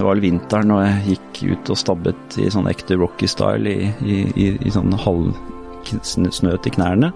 [0.00, 3.90] det var vel vinteren og jeg gikk ut og stabbet i sånn ekte rocky-style i,
[4.00, 5.34] i, i, i sånn halv
[6.00, 7.10] snø til knærne.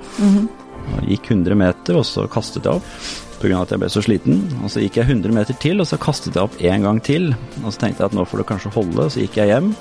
[1.00, 2.88] Jeg gikk 100 meter, og så kastet jeg opp
[3.40, 3.62] pga.
[3.62, 4.42] at jeg ble så sliten.
[4.62, 7.30] Og så gikk jeg 100 meter til, og så kastet jeg opp en gang til.
[7.62, 9.72] Og så tenkte jeg at nå får det kanskje holde, og så gikk jeg hjem.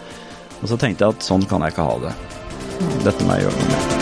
[0.61, 2.15] Og så tenkte jeg at sånn kan jeg ikke ha det.
[3.03, 3.92] Dette må jeg gjøre noe med.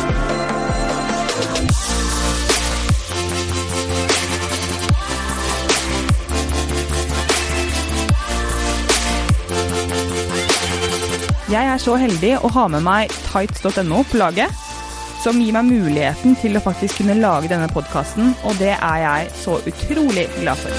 [11.51, 14.53] Jeg er så heldig å ha med meg tights.no på laget,
[15.19, 19.33] som gir meg muligheten til å faktisk kunne lage denne podkasten, og det er jeg
[19.35, 20.71] så utrolig glad for.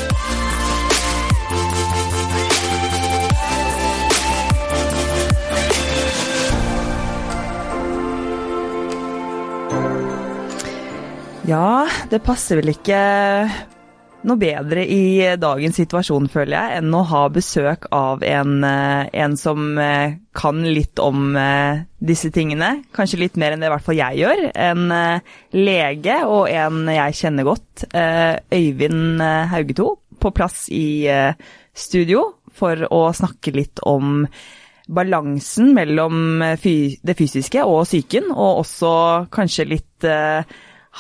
[11.52, 13.02] Ja, det passer vel ikke
[14.28, 19.36] noe bedre i dagens situasjon, føler jeg, enn å ha besøk av en, eh, en
[19.38, 22.84] som eh, kan litt om eh, disse tingene.
[22.94, 24.44] Kanskje litt mer enn det i hvert fall jeg gjør.
[24.54, 24.86] En
[25.56, 29.88] lege og en jeg kjenner godt, Øyvind Haugeto,
[30.22, 31.06] på plass i
[31.74, 34.26] studio for å snakke litt om
[34.92, 38.92] balansen mellom det fysiske og psyken, og også
[39.32, 40.10] kanskje litt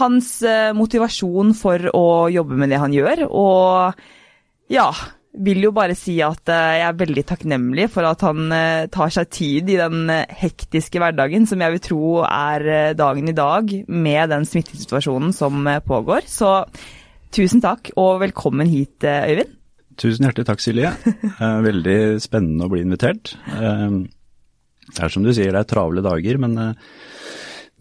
[0.00, 3.26] hans eh, motivasjon for å jobbe med det han gjør.
[3.28, 4.88] Og ja,
[5.32, 9.12] vil jo bare si at eh, jeg er veldig takknemlig for at han eh, tar
[9.12, 14.32] seg tid i den hektiske hverdagen som jeg vil tro er dagen i dag, med
[14.32, 16.28] den smittesituasjonen som pågår.
[16.30, 16.54] Så
[17.32, 19.58] tusen takk, og velkommen hit, Øyvind.
[20.00, 20.88] Tusen hjertelig takk, Silje.
[21.68, 23.34] Veldig spennende å bli invitert.
[23.52, 26.56] Det er som du sier, det er travle dager, men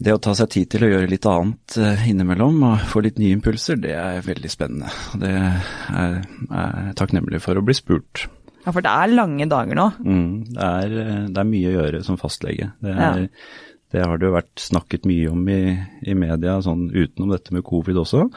[0.02, 3.20] det å ta seg tid til å gjøre litt annet eh, innimellom og få litt
[3.22, 4.92] nye impulser, det er veldig spennende.
[5.20, 8.26] Det er jeg takknemlig for å bli spurt.
[8.62, 9.88] Ja, for det er lange dager nå?
[10.02, 10.96] Mm, det, er,
[11.28, 12.72] det, er, mye å gjøre som fastlege.
[12.82, 13.70] Det, er, ja.
[13.94, 15.62] det har det jo vært snakket mye om i,
[16.06, 18.28] i media, sånn utenom dette med covid også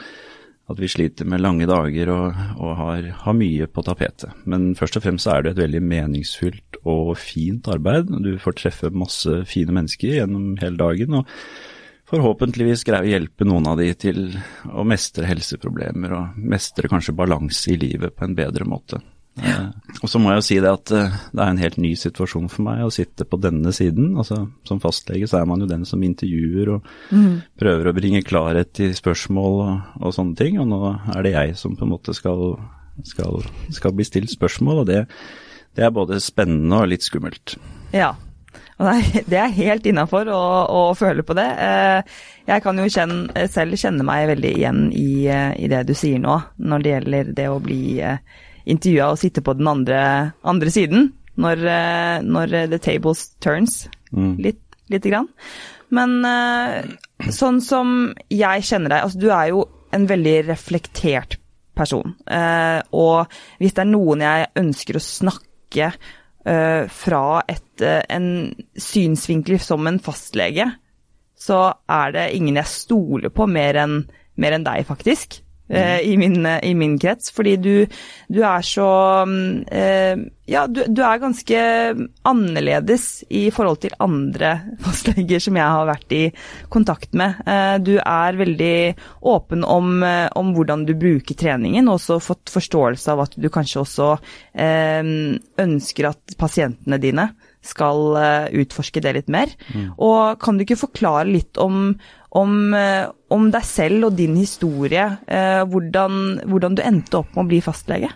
[0.65, 4.33] at vi sliter med lange dager og, og har, har, mye på tapetet.
[4.49, 8.09] Men først og fremst er det et veldig meningsfylt og fint arbeid.
[8.25, 11.19] Du får treffe masse fine mennesker gjennom hele dagen.
[11.21, 11.29] og
[12.09, 14.27] Forhåpentligvis greie å hjelpe noen av de til
[14.69, 19.01] å mestre helseproblemer og mestre kanskje balanse i livet på en bedre måte.
[19.43, 19.65] Ja.
[19.99, 22.47] Og så må jeg jo si det at eh, det er en helt ny situasjon
[22.51, 24.13] for meg å sitte på denne siden.
[24.19, 27.57] Altså Som fastlege så er man jo den som intervjuer og mm.
[27.59, 30.59] prøver å bringe klarhet i spørsmål og, og, sånne ting.
[30.63, 30.81] Og nå
[31.15, 32.55] er det jeg som på en måte skal,
[33.07, 33.41] skal,
[33.75, 35.01] skal bli stilt spørsmål, og det,
[35.75, 37.57] det, er både spennende og litt skummelt.
[37.95, 38.13] Ja,
[38.79, 38.87] og
[39.31, 40.41] det er helt innafor å,
[40.71, 41.47] å, føle på det.
[41.59, 45.95] Eh, jeg kan jo kjenne, selv kjenne meg veldig igjen i, eh, i, det du
[45.95, 47.83] sier nå, når det gjelder det å bli
[48.65, 50.01] intervjua og sitte på den andre,
[50.47, 51.09] andre siden
[51.41, 53.85] når, eh, når, the tables turns.
[54.11, 54.35] Mm.
[54.41, 54.61] Litt,
[54.91, 55.29] lite grann.
[55.93, 56.85] Men eh,
[57.31, 59.65] sånn som jeg kjenner deg, altså du er jo
[59.95, 61.37] en veldig reflektert
[61.75, 62.15] person.
[62.31, 65.95] Eh, og hvis det er noen jeg ønsker å snakke
[66.45, 68.27] fra et, en
[68.77, 70.67] synsvinkel som en fastlege,
[71.33, 71.57] så
[71.89, 73.95] er det ingen jeg stoler på mer enn
[74.41, 75.39] mer enn deg, faktisk.
[75.65, 75.99] Mm.
[76.05, 77.31] I, min, i, min, krets.
[77.33, 77.73] Fordi du,
[78.29, 78.87] du er så
[79.73, 81.61] eh, Ja, du, du, er ganske
[82.29, 84.51] annerledes i forhold til andre
[84.85, 86.23] fastleger som jeg har vært i
[86.73, 87.41] kontakt med.
[87.49, 88.77] Eh, du er veldig
[89.25, 93.49] åpen om, eh, om, hvordan du bruker treningen, og også fått forståelse av at du
[93.49, 94.11] kanskje også
[94.53, 95.01] eh,
[95.65, 97.31] ønsker at pasientene dine
[97.65, 99.49] skal eh, utforske det litt mer.
[99.73, 99.95] Mm.
[99.97, 101.95] Og kan du ikke forklare litt om
[102.35, 105.07] om, eh, om, deg selv og din historie.
[105.27, 108.11] Eh, hvordan, hvordan, du endte opp med å bli fastlege?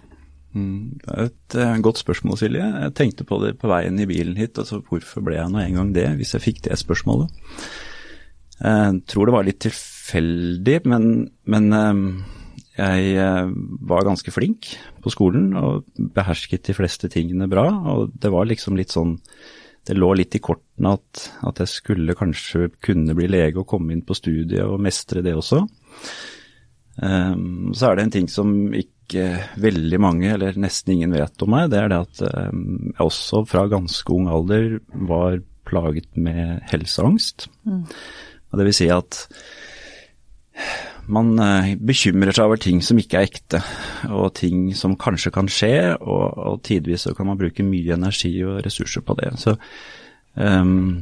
[0.57, 2.65] Mm, det er et uh, godt spørsmål, Silje.
[2.85, 4.57] Jeg tenkte på det på veien i bilen hit.
[4.57, 7.29] altså Hvorfor ble jeg nå en gang det, hvis jeg fikk det spørsmålet?
[8.59, 11.05] Jeg tror det var litt tilfeldig, men,
[11.47, 11.67] men
[12.75, 13.13] jeg
[13.87, 15.87] var ganske flink på skolen og
[16.17, 17.69] behersket de fleste tingene bra.
[17.93, 19.15] Og det var liksom litt sånn
[19.89, 23.95] det lå litt i kortene at, at, jeg skulle kanskje kunne bli lege og komme
[23.95, 25.63] inn på studiet og mestre det også.
[27.01, 29.25] Um, så er det en ting som ikke
[29.57, 31.71] veldig mange, eller nesten ingen vet om meg.
[31.73, 32.21] Det er det at
[32.51, 34.77] um, jeg også fra ganske ung alder
[35.09, 35.39] var
[35.69, 37.47] plaget med helseangst.
[37.65, 37.85] Mm.
[38.49, 39.23] Og det vil si at
[41.09, 43.61] man uh, bekymrer seg over ting som ikke er ekte,
[44.13, 48.33] og ting som kanskje kan skje, og, og tidvis så kan man bruke mye energi
[48.45, 49.31] og ressurser på det.
[49.41, 49.55] Så
[50.35, 51.01] um,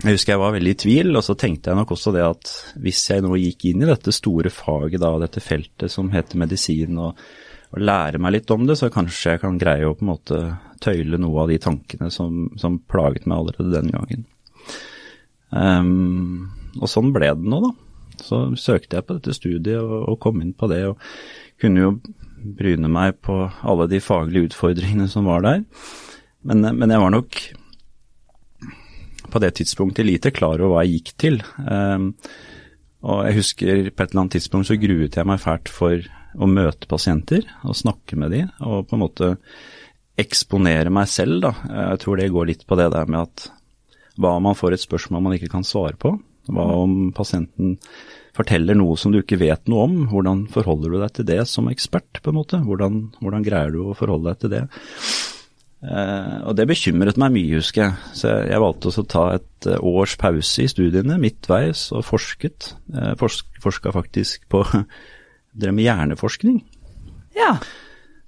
[0.00, 2.52] jeg husker jeg var veldig i tvil, og så tenkte jeg nok også det at
[2.82, 6.98] hvis jeg nå gikk inn i dette store faget da, dette feltet som heter medisin,
[7.02, 7.20] og,
[7.72, 10.42] og lære meg litt om det, så kanskje jeg kan greie å på en måte
[10.82, 14.26] tøyle noe av de tankene som, som plaget meg allerede den gangen.
[15.52, 16.48] Um,
[16.80, 17.72] og sånn ble det nå, da.
[18.22, 21.00] Så søkte jeg på dette studiet og, og, kom inn på det, og
[21.62, 21.96] kunne jo
[22.58, 25.62] bryne meg på alle de faglige utfordringene som var der.
[26.42, 27.42] Men, men jeg var nok
[29.32, 31.38] på det tidspunktet lite klar over hva jeg gikk til.
[31.64, 32.10] Um,
[33.02, 36.02] og jeg husker på et eller annet tidspunkt så gruet jeg meg fælt for
[36.32, 39.32] å møte pasienter og snakke med de, og på en måte
[40.20, 41.52] eksponere meg selv, da.
[41.72, 43.48] Jeg tror det går litt på det der med at
[44.20, 46.14] hva om man får et spørsmål man ikke kan svare på?
[46.50, 47.76] Hva om pasienten
[48.36, 49.98] forteller noe som du ikke vet noe om?
[50.10, 52.62] Hvordan forholder du deg til det som ekspert, på en måte?
[52.64, 54.64] Hvordan, hvordan greier du å forholde deg til det?
[55.82, 58.10] Eh, og det bekymret meg mye, husker jeg.
[58.18, 62.72] Så jeg valgte å ta et eh, års pause i studiene midtveis og forsket.
[62.94, 64.64] Eh, forsk, forska faktisk på
[65.52, 66.62] Drev med hjerneforskning.
[67.36, 67.58] Ja.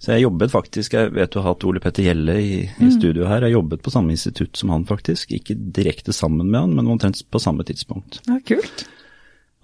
[0.03, 2.97] Så jeg jobbet faktisk, jeg vet du har hatt Ole Petter Gjelle i, i mm.
[2.99, 5.33] studio her, jeg jobbet på samme institutt som han faktisk.
[5.33, 8.21] Ikke direkte sammen med han, men omtrent på samme tidspunkt.
[8.29, 8.85] Ja, kult.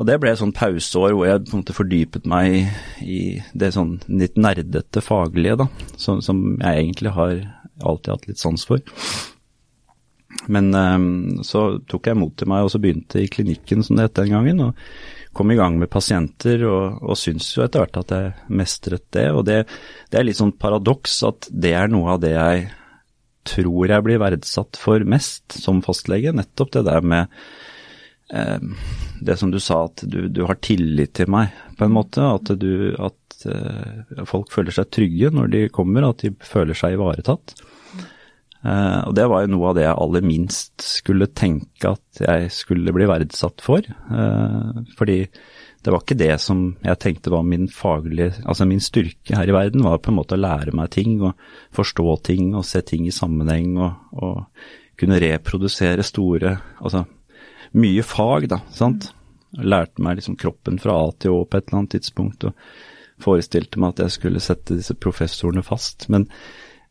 [0.01, 2.61] Og det ble et sånn pauseår hvor jeg på en måte fordypet meg i,
[3.05, 3.19] i
[3.53, 5.67] det sånn litt nerdete faglige, da,
[6.01, 7.35] som, som, jeg egentlig har
[7.85, 8.81] alltid hatt litt sans for.
[10.49, 14.09] Men um, så tok jeg mot til meg og så begynte i klinikken, som det
[14.09, 14.63] het den gangen.
[14.71, 19.07] og kom i gang med pasienter, og, og syns jo etter hvert at jeg mestret
[19.15, 19.29] det.
[19.31, 19.63] Og det,
[20.11, 22.69] det er litt sånn paradoks at det er noe av det jeg
[23.51, 26.35] tror jeg blir verdsatt for mest som fastlege.
[26.37, 27.31] Nettopp det der med
[28.35, 28.59] eh,
[29.21, 32.27] det som du sa, at du, du, har tillit til meg, på en måte.
[32.27, 36.99] At, du, at eh, folk føler seg trygge når de kommer, at de føler seg
[36.99, 37.57] ivaretatt.
[38.61, 42.51] Uh, og det var jo noe av det jeg aller minst skulle tenke at jeg
[42.53, 43.87] skulle bli verdsatt for.
[44.11, 45.23] Uh, fordi
[45.81, 49.55] det var ikke det som jeg tenkte var min faglige Altså min styrke her i
[49.57, 51.41] verden, var på en måte å lære meg ting og
[51.73, 57.07] forstå ting og se ting i sammenheng og, og kunne reprodusere store Altså
[57.81, 59.13] mye fag, da, sant.
[59.57, 62.67] Lærte meg liksom kroppen fra A til Å på et eller annet tidspunkt og
[63.21, 66.09] forestilte meg at jeg skulle sette disse professorene fast.
[66.13, 66.27] Men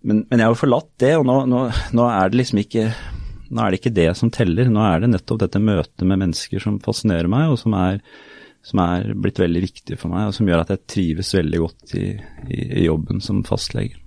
[0.02, 1.64] men, men, jeg har jo forlatt det, og nå, nå,
[1.98, 2.90] nå, er det liksom ikke
[3.50, 4.68] Nå er det ikke det som teller.
[4.70, 7.96] Nå er det nettopp dette møtet med mennesker som fascinerer meg, og som er,
[8.62, 11.96] som er blitt veldig viktig for meg, og som gjør at jeg trives veldig godt
[11.98, 12.04] i,
[12.46, 13.98] i, i jobben som fastlege.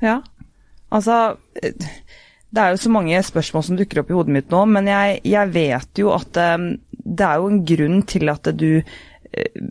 [0.00, 0.22] Ja,
[0.88, 1.34] altså
[2.52, 5.20] det er jo så mange spørsmål som dukker opp i hodet mitt nå, men jeg,
[5.24, 8.68] jeg vet jo at um, det er jo en grunn til at du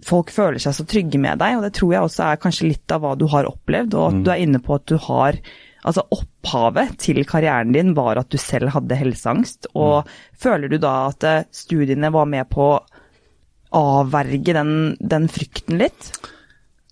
[0.08, 2.94] folk føler seg så trygge med deg, og det tror jeg også er kanskje litt
[2.94, 4.24] av hva du har opplevd, og at mm.
[4.26, 5.44] du er inne på at du har
[5.82, 10.12] Altså opphavet til karrieren din var at du selv hadde helseangst, og mm.
[10.44, 16.12] føler du da at eh, studiene var med på å avverge den, den frykten litt?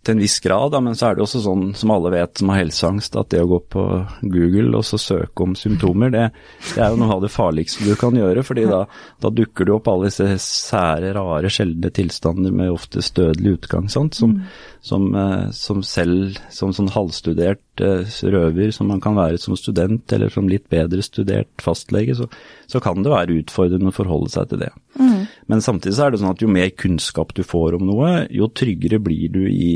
[0.09, 2.49] Til en viss grad, da, men så er det også sånn som alle vet som
[2.49, 3.83] har helseangst, at det å gå på
[4.25, 6.25] Google og så søke om symptomer, det,
[6.73, 8.43] det er jo noe av det farligste du kan gjøre.
[8.45, 8.81] fordi da,
[9.21, 14.17] da dukker det opp alle disse sære, rare, sjeldne tilstander med ofte dødelig utgang, sant?
[14.17, 14.68] Som, mm.
[14.81, 20.11] Som, eh, som, selv som sånn halvstudert eh, røver som man kan være som student,
[20.15, 22.29] eller som litt bedre studert fastlege, så,
[22.69, 24.71] så kan det være utfordrende å forholde seg til det.
[24.99, 25.25] Mm.
[25.51, 28.51] Men samtidig så er det sånn at jo mer kunnskap du får om noe, jo
[28.55, 29.73] tryggere blir du i,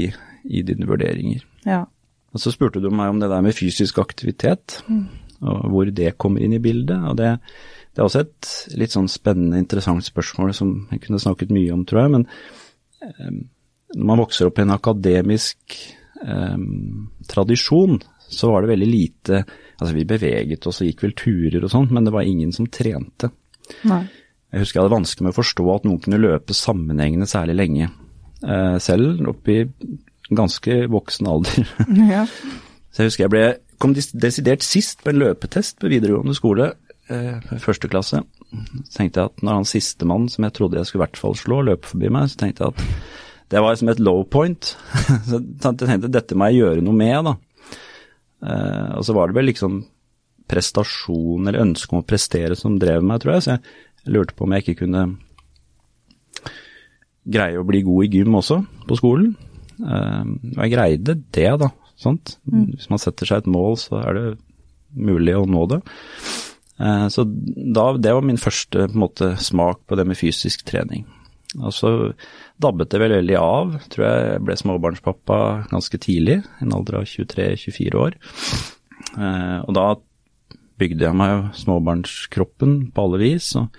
[0.48, 1.44] i dine vurderinger.
[1.68, 1.84] Ja.
[2.34, 5.06] Og så spurte du meg om det der med fysisk aktivitet, mm.
[5.44, 6.98] og hvor det kommer inn i bildet.
[7.10, 7.36] og det,
[7.92, 11.83] det, er også et litt sånn spennende, interessant spørsmål som jeg kunne snakket mye om,
[11.86, 12.14] tror jeg.
[12.16, 12.26] Men
[13.04, 13.44] eh,
[13.94, 15.78] når man vokser opp i en akademisk
[16.26, 16.57] eh,
[17.30, 18.00] tradisjon,
[18.33, 21.90] så var det veldig lite Altså vi beveget oss og gikk vel turer og sånn,
[21.92, 23.28] men det var ingen som trente.
[23.90, 24.04] Nei.
[24.54, 27.90] Jeg husker jeg hadde vanskelig med å forstå at noen kunne løpe sammenhengende særlig lenge.
[28.45, 29.57] Eh, selv opp i
[30.30, 31.73] ganske voksen alder.
[32.14, 32.28] Ja.
[32.94, 33.44] Så jeg husker jeg ble,
[33.81, 36.69] kom desidert sist på en løpetest på videregående skole,
[37.09, 38.21] eh, første klasse.
[38.54, 41.35] Så tenkte jeg at når han sistemann som jeg trodde jeg skulle i hvert fall
[41.40, 44.76] slå, løp forbi meg, så tenkte jeg at det var som et low point.
[45.28, 47.35] så jeg tenkte dette må jeg gjøre noe med, da.
[48.44, 49.81] Eh, og så var det vel liksom
[50.50, 53.45] prestasjon eller ønske om å prestere som drev meg, tror jeg.
[53.45, 55.06] Så jeg lurte på om jeg ikke kunne
[57.23, 59.33] greie å bli god i gym også, på skolen.
[59.80, 61.71] Uh, og jeg greide det, da.
[62.00, 62.38] Sant?
[62.50, 62.73] Mm.
[62.76, 64.26] Hvis man setter seg et mål, så er det
[64.94, 65.80] mulig å nå det.
[66.81, 71.07] Uh, så da, det var min første måte, smak på det med fysisk trening.
[71.62, 71.92] Og så
[72.62, 73.76] dabbet det vel veldig av.
[73.94, 75.38] Tror jeg ble småbarnspappa
[75.72, 78.18] ganske tidlig, i en alder av 23-24 år.
[79.14, 79.88] Uh, og da
[80.81, 83.69] bygde jeg meg småbarnskroppen på alle vis, og,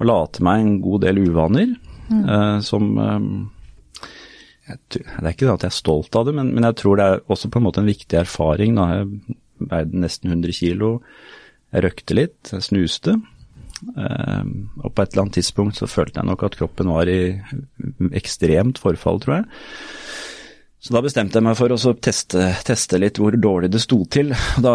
[0.00, 1.74] og la til meg en god del uvaner
[2.08, 2.22] mm.
[2.24, 2.86] uh, som
[4.70, 7.06] jeg, Det er ikke at jeg er stolt av det, men, men, jeg tror det
[7.06, 8.78] er også på en måte en viktig erfaring.
[8.78, 8.86] Da.
[9.00, 9.36] Jeg
[9.70, 10.94] veide nesten 100 kilo.
[11.74, 13.18] Jeg røkte litt, jeg snuste.
[13.80, 17.20] Um, og på et eller annet tidspunkt så følte jeg nok at kroppen var i
[18.16, 19.46] ekstremt forfall, tror jeg.
[20.80, 24.32] Så da bestemte jeg meg for å teste, teste, litt hvor dårlig det sto til.
[24.64, 24.74] Da,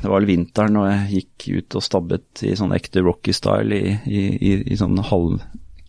[0.00, 3.96] det var vel vinteren og jeg gikk ut og stabbet i sånn ekte Rocky-style i,
[4.08, 5.42] i, i, i sånn halv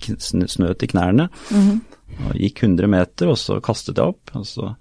[0.03, 1.29] snø til knærne.
[1.51, 1.79] Mm -hmm.
[2.13, 4.36] Og gikk 100 meter, og så kastet jeg opp.
[4.36, 4.75] og så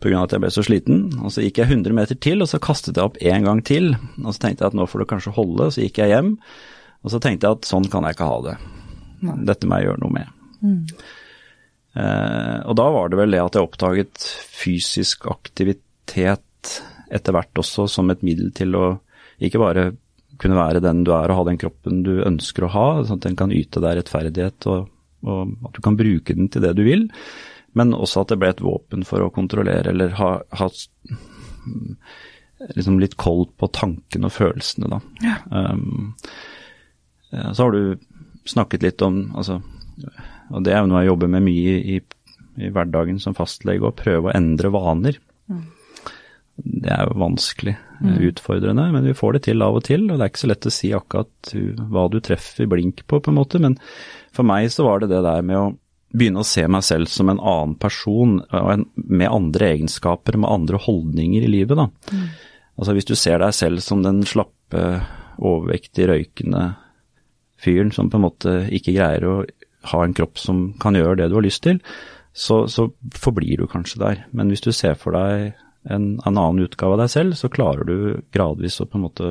[0.00, 0.22] Pga.
[0.22, 0.98] at jeg ble så sliten.
[1.22, 3.96] Og så gikk jeg 100 meter til, og så kastet jeg opp en gang til.
[4.24, 6.38] Og så tenkte jeg at nå får det kanskje holde, og så gikk jeg hjem.
[7.04, 8.56] Og så tenkte jeg at sånn kan jeg ikke ha det.
[9.48, 10.34] Dette må jeg gjøre noe med.
[10.62, 10.82] Mm.
[11.98, 14.26] Eh, og da var det vel det at jeg oppdaget
[14.58, 16.74] fysisk aktivitet
[17.08, 18.86] etter hvert også som et middel til å
[19.42, 19.90] ikke bare
[20.38, 23.26] kunne være den du er og ha den kroppen du ønsker å ha, sånn at
[23.26, 24.90] den kan yte deg rettferdighet og,
[25.26, 27.08] og, at du kan bruke den til det du vil,
[27.78, 30.68] men også at det ble et våpen for å kontrollere eller ha, ha
[32.76, 35.00] liksom litt koll på tankene og følelsene, da.
[35.24, 35.40] Ja.
[35.50, 36.14] Um,
[37.30, 37.98] så har du
[38.48, 39.58] snakket litt om altså
[40.48, 41.98] og det er jo noe jeg jobber med mye i,
[42.58, 45.18] i hverdagen som fastlege, å prøve å endre vaner.
[45.48, 45.66] Mm.
[46.58, 48.14] Det er jo vanskelig, mm.
[48.30, 50.06] utfordrende, men vi får det til av og til.
[50.08, 51.52] Og det er ikke så lett å si akkurat
[51.92, 53.60] hva du treffer blink på, på en måte.
[53.62, 53.76] Men
[54.34, 55.68] for meg så var det det der med å
[56.16, 58.38] begynne å se meg selv som en annen person
[58.96, 61.90] med andre egenskaper, med andre holdninger i livet, da.
[62.08, 62.28] Mm.
[62.78, 64.84] Altså hvis du ser deg selv som den slappe,
[65.38, 66.62] overvektige, røykende
[67.62, 69.34] fyren som på en måte ikke greier å
[69.92, 71.80] ha en kropp som kan gjøre det du har lyst til,
[72.32, 74.24] så, så forblir du kanskje der.
[74.30, 75.54] Men hvis du ser for deg
[75.88, 77.98] en, en, annen utgave av deg selv, så klarer du
[78.34, 79.30] gradvis å på en måte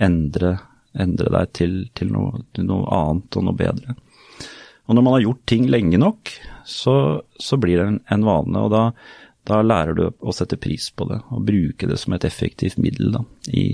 [0.00, 0.56] endre,
[0.96, 3.96] endre deg til, til, noe, til, noe, annet og noe bedre.
[4.88, 6.32] Og når man har gjort ting lenge nok,
[6.64, 6.94] så,
[7.36, 8.62] så blir det en, en vane.
[8.62, 8.84] og da,
[9.48, 13.12] da, lærer du å sette pris på det, og bruke det som et effektivt middel
[13.18, 13.66] da, i,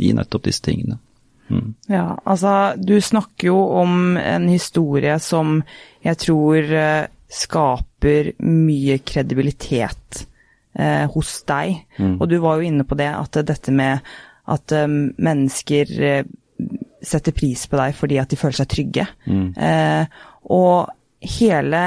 [0.00, 1.00] i nettopp disse tingene.
[1.48, 1.74] Mm.
[1.88, 5.60] Ja, altså du snakker jo om en historie som
[6.04, 10.24] jeg tror eh, skaper mye kredibilitet
[10.78, 11.84] eh, hos deg.
[11.98, 12.16] Mm.
[12.18, 14.04] Og du var jo inne på det, at dette med
[14.48, 16.28] at um, mennesker uh,
[17.04, 19.04] setter pris på deg fordi at de føler seg trygge.
[19.28, 19.48] Mm.
[19.54, 20.22] Eh,
[20.54, 20.88] og
[21.38, 21.82] hele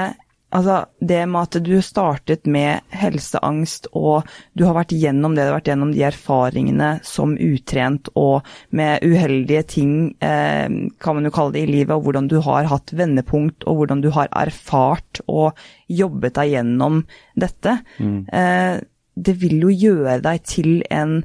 [0.52, 4.28] Altså, det med at du startet med helseangst, og
[4.58, 9.06] du har vært gjennom det, du har vært gjennom de erfaringene som utrent og med
[9.06, 10.68] uheldige ting, eh,
[11.00, 14.04] kan man jo kalle det, i livet, og hvordan du har hatt vendepunkt, og hvordan
[14.04, 17.06] du har erfart og jobbet deg gjennom
[17.40, 17.78] dette.
[18.00, 18.18] Mm.
[18.28, 18.82] Eh,
[19.16, 21.22] det vil jo gjøre deg til en,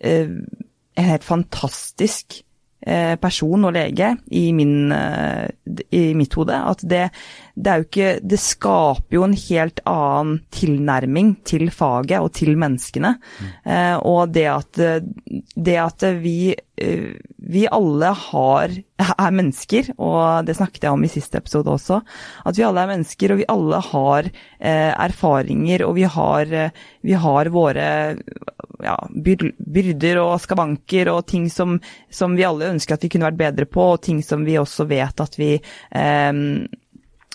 [0.00, 2.44] eh, en helt fantastisk
[2.80, 5.50] Eh, person og lege i, min, eh,
[5.92, 6.56] i mitt hode.
[6.56, 7.10] At det,
[7.54, 13.14] det, jo ikke Det skaper jo en helt annen tilnærming til faget og til menneskene.
[13.16, 13.50] Mm.
[13.72, 14.82] Eh, og det at,
[15.56, 18.76] det at vi, vi alle har,
[19.10, 22.00] er mennesker, og det snakket jeg om i siste episode også,
[22.46, 24.30] at vi alle er mennesker, og vi alle har
[24.60, 26.54] erfaringer, og vi har,
[27.04, 27.90] vi har våre
[28.84, 31.78] ja, byrder og skavanker og ting som,
[32.10, 34.86] som, vi alle ønsker at vi kunne vært bedre på, og ting som vi også
[34.90, 36.32] vet at vi eh,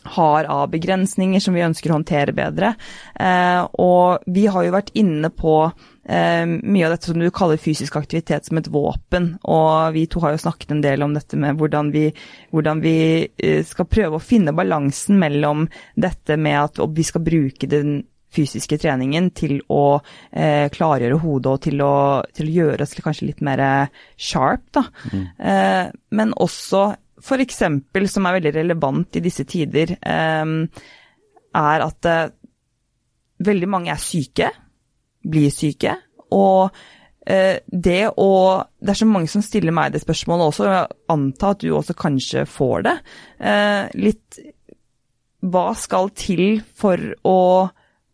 [0.06, 2.74] har av begrensninger som vi ønsker å håndtere bedre.
[3.20, 7.62] Eh, og vi har jo vært inne på eh, mye av dette som du kaller
[7.62, 11.40] fysisk aktivitet som et våpen, og vi to har jo snakket en del om dette
[11.40, 12.08] med hvordan vi,
[12.54, 17.70] hvordan vi eh, skal prøve å finne balansen mellom dette med at vi skal bruke
[17.72, 18.04] den
[18.36, 20.00] fysiske treningen til å
[20.32, 21.96] eh, klargjøre hodet og til å,
[22.36, 23.64] til å, gjøre oss kanskje litt mer
[24.18, 24.86] sharp, da.
[25.12, 25.26] Mm.
[25.40, 25.84] Eh,
[26.16, 26.90] men også
[27.26, 27.62] f.eks.
[28.12, 30.52] som er veldig relevant i disse tider, eh,
[31.56, 32.34] er at eh,
[33.46, 34.52] veldig mange er syke,
[35.26, 35.96] blir syke.
[36.38, 36.70] Og
[37.26, 38.32] eh, det å
[38.80, 41.72] Det er så mange som stiller meg det spørsmålet også, og jeg antar at du
[41.74, 42.96] også kanskje får det.
[43.98, 44.40] Litt
[45.42, 47.40] Hva skal til for å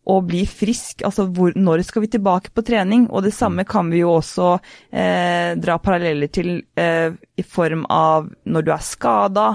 [0.04, 1.04] å bli frisk.
[1.06, 3.06] Altså hvor, når skal vi tilbake på trening?
[3.10, 4.48] Og det samme kan vi jo også
[4.90, 9.48] eh, dra paralleller til eh, i form av når du er skada,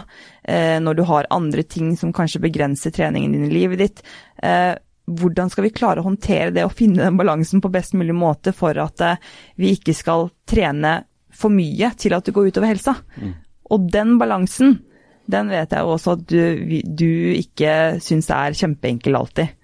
[0.43, 4.05] eh, når du har andre ting som kanskje begrenser treningen din i livet ditt.
[4.39, 4.73] Eh,
[5.07, 8.55] hvordan skal vi klare å håndtere det og finne den balansen på best mulig måte
[8.55, 9.19] for at eh,
[9.59, 11.01] vi ikke skal trene
[11.37, 12.95] for mye til at det går utover helsa?
[13.19, 13.35] Mm.
[13.75, 14.79] Og den balansen,
[15.27, 19.56] den vet jeg også at du, du ikke syns er kjempeenkel alltid.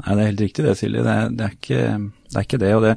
[0.00, 1.04] Nei, det er helt riktig det, Silje.
[1.06, 1.84] Det, det, er, ikke,
[2.32, 2.72] det er ikke det.
[2.74, 2.94] Og det,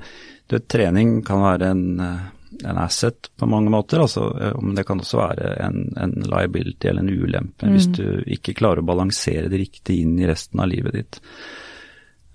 [0.50, 4.26] det, trening kan være en, en, asset på mange måter, altså,
[4.64, 7.76] men det kan også være en, en liability eller en ulempe mm.
[7.76, 8.06] hvis du
[8.38, 11.22] ikke klarer å balansere det riktig inn i resten av livet ditt.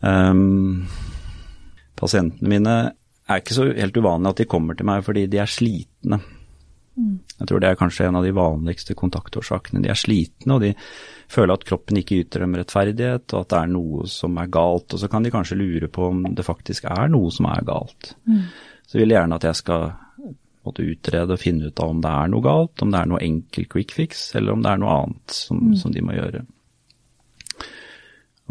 [0.03, 0.85] Um,
[1.99, 2.77] pasientene mine
[3.31, 6.21] er ikke så helt uvanlig at de kommer til meg fordi de er slitne.
[6.99, 7.19] Mm.
[7.39, 9.81] Jeg tror det er kanskje en av de vanligste kontaktårsakene.
[9.85, 10.73] De er slitne, og de
[11.33, 14.93] føler at kroppen ikke yter dem rettferdighet, og at det er noe som er galt.
[14.93, 18.15] Og så kan de kanskje lure på om det faktisk er noe som er galt.
[18.29, 18.47] Mm.
[18.89, 19.93] Så vil de gjerne at jeg skal
[20.63, 23.23] måtte utrede og finne ut av om det er noe galt, om det er noe
[23.25, 25.77] enkel quick fix, eller om det er noe annet som, mm.
[25.81, 26.45] som de må gjøre.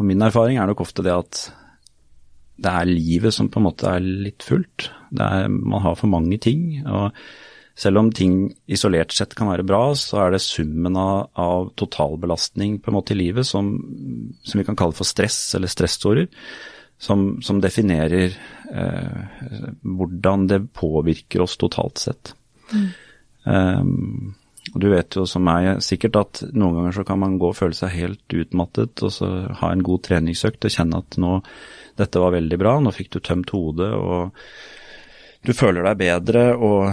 [0.00, 1.42] Og min erfaring er nok ofte det at
[2.62, 4.90] det er livet som på en måte er litt fullt.
[5.18, 6.82] Er, man har for mange ting.
[6.86, 7.16] og
[7.78, 12.78] selv om ting isolert sett kan være bra, så er det summen av, av totalbelastning
[12.82, 13.72] på en måte i livet som,
[14.44, 16.28] som, vi kan kalle for stress eller stressorer,
[17.02, 18.36] som, som definerer
[18.70, 19.40] eh,
[19.82, 22.34] hvordan det påvirker oss totalt sett.
[22.72, 22.86] Mm.
[23.42, 24.34] Um,
[24.78, 27.76] du vet jo som meg sikkert at noen ganger så kan man gå og føle
[27.76, 31.40] seg helt utmattet, og så ha en god treningsøkt og kjenne at nå,
[31.98, 34.30] dette var veldig bra, nå fikk du tømt hodet og
[35.42, 36.92] du føler deg bedre og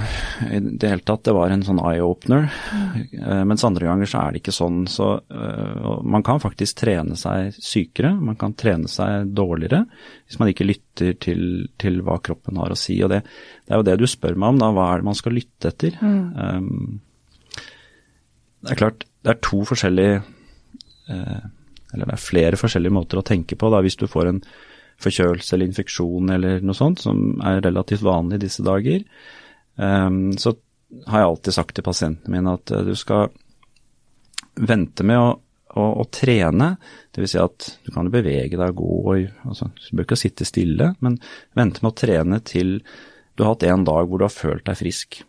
[0.50, 2.48] i det hele tatt, det var en sånn eye-opener.
[2.74, 3.44] Mm.
[3.52, 4.80] Mens andre ganger så er det ikke sånn.
[4.90, 10.50] Så uh, man kan faktisk trene seg sykere, man kan trene seg dårligere hvis man
[10.50, 11.44] ikke lytter til,
[11.82, 12.98] til hva kroppen har å si.
[13.06, 14.72] Og det, det, er jo det du spør meg om, da.
[14.74, 16.02] Hva er det man skal lytte etter?
[16.02, 16.24] Mm.
[16.42, 17.62] Um,
[18.66, 21.46] det er klart, det er to forskjellige uh,
[21.94, 23.70] Eller det er flere forskjellige måter å tenke på.
[23.70, 24.42] da, Hvis du får en
[25.04, 29.06] forkjølelse eller infeksjon eller noe sånt, som er relativt vanlig i disse dager,
[29.76, 30.56] um, så
[31.08, 33.30] har jeg alltid sagt til pasientene mine at uh, du skal
[34.60, 35.30] vente med å,
[35.80, 36.74] å, å trene.
[37.16, 37.32] Dvs.
[37.32, 39.16] Si at du kan bevege deg og gå,
[39.48, 41.20] altså, du bør ikke sitte stille, men
[41.58, 42.80] vente med å trene til
[43.40, 45.22] du har hatt en dag hvor du har følt deg frisk.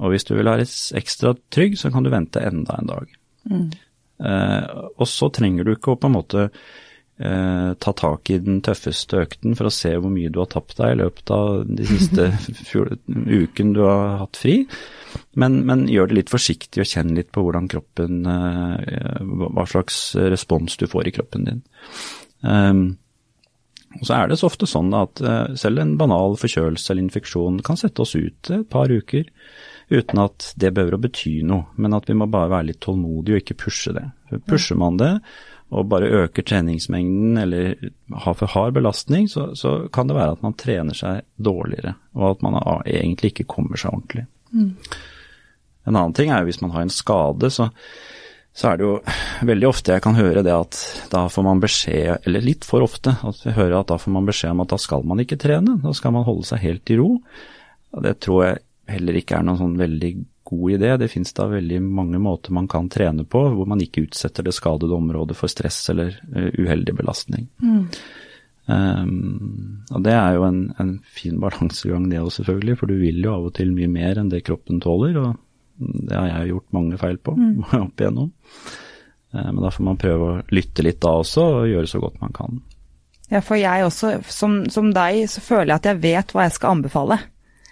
[0.00, 0.64] Og hvis du vil være
[0.96, 3.10] ekstra trygg, så kan du vente enda en dag.
[3.50, 3.66] Mm.
[4.22, 6.46] Eh, og så trenger du ikke å på en måte
[7.24, 10.76] eh, ta tak i den tøffeste økten for å se hvor mye du har tapt
[10.80, 12.28] deg i løpet av de siste
[13.42, 14.62] uken du har hatt fri.
[15.38, 20.02] Men, men, gjør det litt forsiktig og kjenn litt på hvordan kroppen eh, Hva slags
[20.16, 21.62] respons du får i kroppen din.
[22.42, 22.84] Um,
[24.00, 27.60] og så er det så ofte sånn at uh, selv en banal forkjølelse eller infeksjon
[27.66, 29.28] kan sette oss ut et par uker
[29.92, 33.36] uten at det behøver å bety noe, men at vi må bare være litt tålmodige
[33.36, 34.06] og ikke pushe det.
[34.30, 35.10] For pusher man det,
[35.72, 37.74] og bare øker treningsmengden eller
[38.24, 42.26] har for hard belastning, så, så, kan det være at man trener seg dårligere, og
[42.34, 44.26] at man egentlig ikke kommer seg ordentlig.
[44.52, 44.74] Mm.
[45.88, 47.70] En annen ting er jo hvis man har en skade, så,
[48.52, 48.98] så, er det jo
[49.48, 50.82] veldig ofte jeg kan høre det at
[51.14, 54.28] da får man beskjed, eller litt for ofte, at vi hører at da får man
[54.28, 57.00] beskjed om at da skal man ikke trene, da skal man holde seg helt i
[57.00, 57.14] ro.
[58.04, 60.12] Det tror jeg heller ikke er noen sånn veldig
[60.52, 60.90] god idé.
[61.00, 64.54] Det finnes da veldig mange måter man kan trene på hvor man ikke utsetter det
[64.56, 67.48] skadede området for stress eller uh, uheldig belastning.
[67.62, 67.86] Mm.
[68.66, 73.18] Um, og det er jo en, en fin balansegang det òg, selvfølgelig, for du vil
[73.24, 75.18] jo av og til mye mer enn det kroppen tåler.
[75.18, 75.40] og
[75.82, 77.54] det har jeg gjort mange feil på mm.
[77.86, 78.30] opp igjennom.
[79.32, 82.20] Uh, men da får man prøve å lytte litt da også, og gjøre så godt
[82.22, 82.62] man kan.
[83.32, 86.56] Ja, for jeg også, som, som deg, så føler jeg at jeg vet hva jeg
[86.58, 87.16] skal anbefale.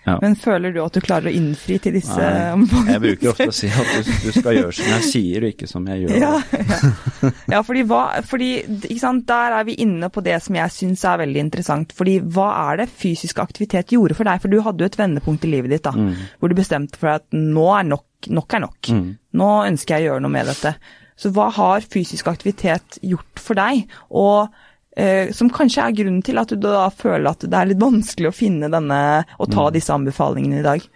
[0.06, 0.16] Ja.
[0.22, 3.54] Men føler du at du klarer å innfri til disse Nei, Jeg bruker ofte å
[3.54, 6.14] si at du, du, skal gjøre som jeg sier, og ikke som jeg gjør.
[6.16, 7.32] Ja, ja.
[7.52, 8.50] ja fordi, hva, fordi
[9.28, 11.92] der er vi inne på det som jeg syns er veldig interessant.
[11.96, 14.40] Fordi hva er det fysisk aktivitet gjorde for deg?
[14.40, 16.32] For du hadde jo et vendepunkt i livet ditt da, mm.
[16.40, 18.94] hvor du bestemte for at nå er nok, nok er nok.
[18.96, 19.06] Mm.
[19.40, 20.74] Nå ønsker jeg å gjøre noe med dette.
[21.20, 23.84] Så hva har fysisk aktivitet gjort for deg?
[24.16, 24.48] Og
[25.36, 28.34] som kanskje er grunnen til at du da føler at det er litt vanskelig å
[28.34, 28.96] finne denne
[29.38, 29.74] og ta mm.
[29.76, 30.88] disse anbefalingene i dag?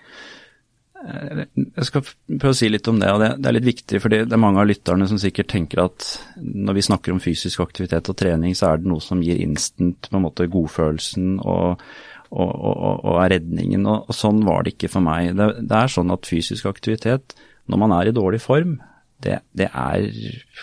[1.04, 4.00] Eh, jeg skal prøve å si litt om det, og det, er litt viktig.
[4.00, 6.08] fordi det er mange av lytterne som sikkert tenker at
[6.40, 10.08] når vi snakker om fysisk aktivitet og trening, så er det noe som gir instant
[10.08, 11.84] på en måte godfølelsen og,
[12.30, 13.86] og, og, og er redningen.
[13.90, 15.34] Og, sånn var det ikke for meg.
[15.36, 17.36] Det, det, er sånn at fysisk aktivitet,
[17.68, 18.78] når man er i dårlig form,
[19.24, 20.08] det, det er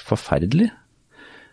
[0.07, 0.71] forferdelig.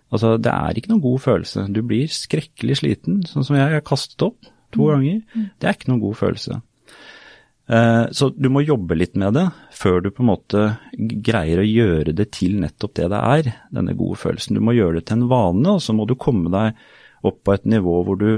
[0.09, 1.66] Altså, det er ikke noen god følelse.
[1.75, 4.90] Du blir skrekkelig sliten, sånn som jeg har kastet opp to mm.
[4.94, 5.21] ganger.
[5.35, 5.47] Mm.
[5.59, 6.61] Det er ikke noen god følelse.
[7.68, 9.44] Eh, så du må jobbe litt med det
[9.77, 10.62] før du på en måte
[10.97, 14.57] greier å gjøre det til nettopp det det er, denne gode følelsen.
[14.57, 16.81] Du må gjøre det til en vane, og så må du komme deg
[17.29, 18.31] opp på et nivå hvor du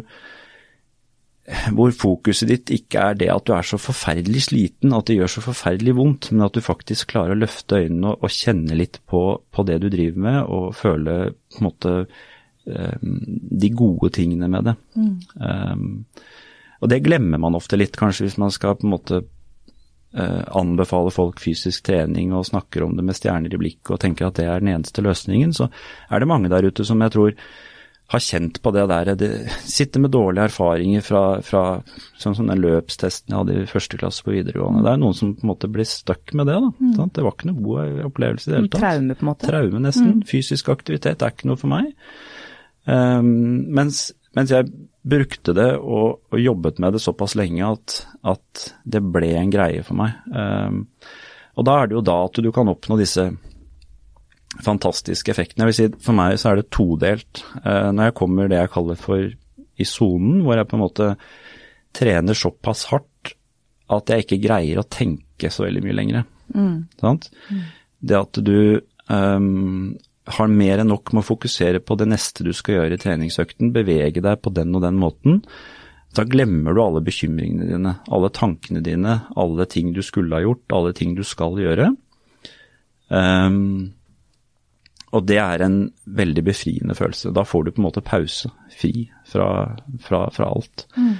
[1.77, 5.33] hvor fokuset ditt ikke er det at du er så forferdelig sliten, at det gjør
[5.35, 9.01] så forferdelig vondt, men at du faktisk klarer å løfte øynene og, og kjenne litt
[9.11, 11.95] på, på, det du driver med, og føle på en måte
[12.67, 13.17] um,
[13.65, 14.77] de gode tingene med det.
[14.95, 15.17] Mm.
[15.41, 15.91] Um,
[16.81, 21.13] og det glemmer man ofte litt, kanskje, hvis man skal på en måte uh, anbefale
[21.15, 24.47] folk fysisk trening og snakker om det med stjerner i blikket og tenker at det
[24.47, 25.69] er den eneste løsningen, så
[26.09, 27.35] er det mange der ute som jeg tror
[28.11, 29.13] har kjent på det der.
[29.15, 29.29] Det,
[29.71, 31.63] sitter med dårlige erfaringer fra, fra
[32.19, 34.83] sånn som den løpstesten jeg hadde i første klasse på videregående.
[34.83, 36.57] Det er noen som på en måte blir stuck med det.
[36.59, 36.73] da.
[36.81, 37.13] Mm.
[37.15, 38.83] Det var ikke noe god opplevelse i det hele tatt.
[38.83, 39.51] Traume, på en måte.
[39.53, 40.09] Traume, nesten.
[40.17, 40.25] Mm.
[40.27, 41.93] Fysisk aktivitet er ikke noe for meg.
[42.91, 43.31] Um,
[43.79, 44.67] mens, mens, jeg
[45.07, 49.85] brukte det og, og, jobbet med det såpass lenge at, at, det ble en greie
[49.87, 50.19] for meg.
[50.35, 50.83] Um,
[51.61, 53.31] og da er det jo da at du kan oppnå disse
[54.59, 55.67] fantastiske effektene.
[55.67, 57.45] Jeg vil si For meg så er det todelt.
[57.63, 59.31] Uh, når jeg kommer det jeg kaller for
[59.81, 61.09] i sonen, hvor jeg på en måte
[61.97, 63.35] trener såpass hardt
[63.91, 66.29] at jeg ikke greier å tenke så veldig mye lenger.
[66.55, 66.87] Mm.
[67.03, 67.65] Mm.
[67.99, 69.97] Det at du um,
[70.31, 73.73] har mer enn nok med å fokusere på det neste du skal gjøre i treningsøkten,
[73.75, 75.41] bevege deg på den og den måten,
[76.15, 80.65] da glemmer du alle bekymringene dine, alle tankene dine, alle ting du skulle ha gjort,
[80.75, 81.93] alle ting du skal gjøre.
[83.11, 83.93] Um,
[85.11, 87.33] og det er en veldig befriende følelse.
[87.35, 89.49] Da får du på en måte pause, fri fra,
[90.03, 90.87] fra, fra alt.
[90.97, 91.15] Mm.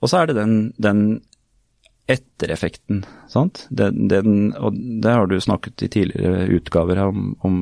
[0.00, 1.02] Og så er det den, den
[2.06, 3.64] ettereffekten, sant.
[3.74, 7.56] Den, den, og det har du snakket i tidligere utgaver om, om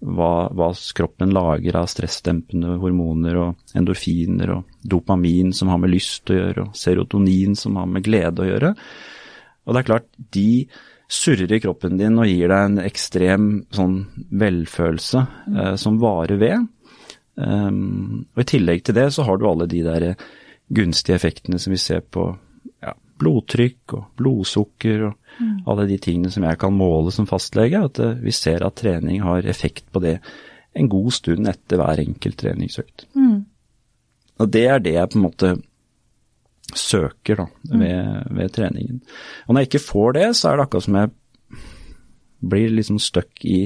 [0.00, 6.28] hva, hva, kroppen lager av stressdempende hormoner og endorfiner og dopamin som har med lyst
[6.32, 8.74] å gjøre, og serotonin som har med glede å gjøre.
[9.64, 10.50] Og det er klart, de
[11.10, 13.96] surrer i kroppen din og gir deg en ekstrem sånn
[14.40, 15.24] velfølelse
[15.56, 16.68] eh, som varer ved.
[17.34, 20.06] Um, og I tillegg til det så har du alle de der
[20.70, 22.28] gunstige effektene som vi ser på
[22.84, 22.92] ja,
[23.22, 25.56] blodtrykk og blodsukker og mm.
[25.72, 27.82] alle de tingene som jeg kan måle som fastlege.
[27.90, 30.18] At uh, vi ser at trening har effekt på det
[30.78, 33.08] en god stund etter hver enkelt treningsøkt.
[33.18, 33.40] Mm.
[34.40, 35.56] Og det er det jeg på en måte
[36.78, 37.80] søker da, mm.
[37.80, 39.00] ved, ved, treningen.
[39.46, 41.12] Og når jeg ikke får det, så er det akkurat som jeg
[42.50, 43.60] blir liksom stuck i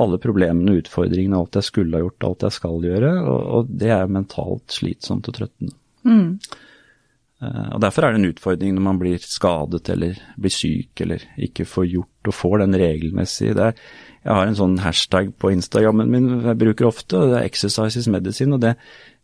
[0.00, 3.14] alle problemene, utfordringene, alt jeg skulle ha gjort, alt jeg skal gjøre.
[3.22, 5.76] Og, og det er mentalt slitsomt og trøttende.
[6.08, 6.38] Mm.
[7.42, 11.24] Uh, og Derfor er det en utfordring når man blir skadet eller blir syk eller
[11.42, 13.52] ikke får gjort og får den regelmessig.
[13.52, 13.76] Er,
[14.22, 18.06] jeg har en sånn hashtag på Instagrammen min jeg bruker ofte, og det er 'exercises
[18.06, 18.54] medicine'.
[18.54, 18.76] og det,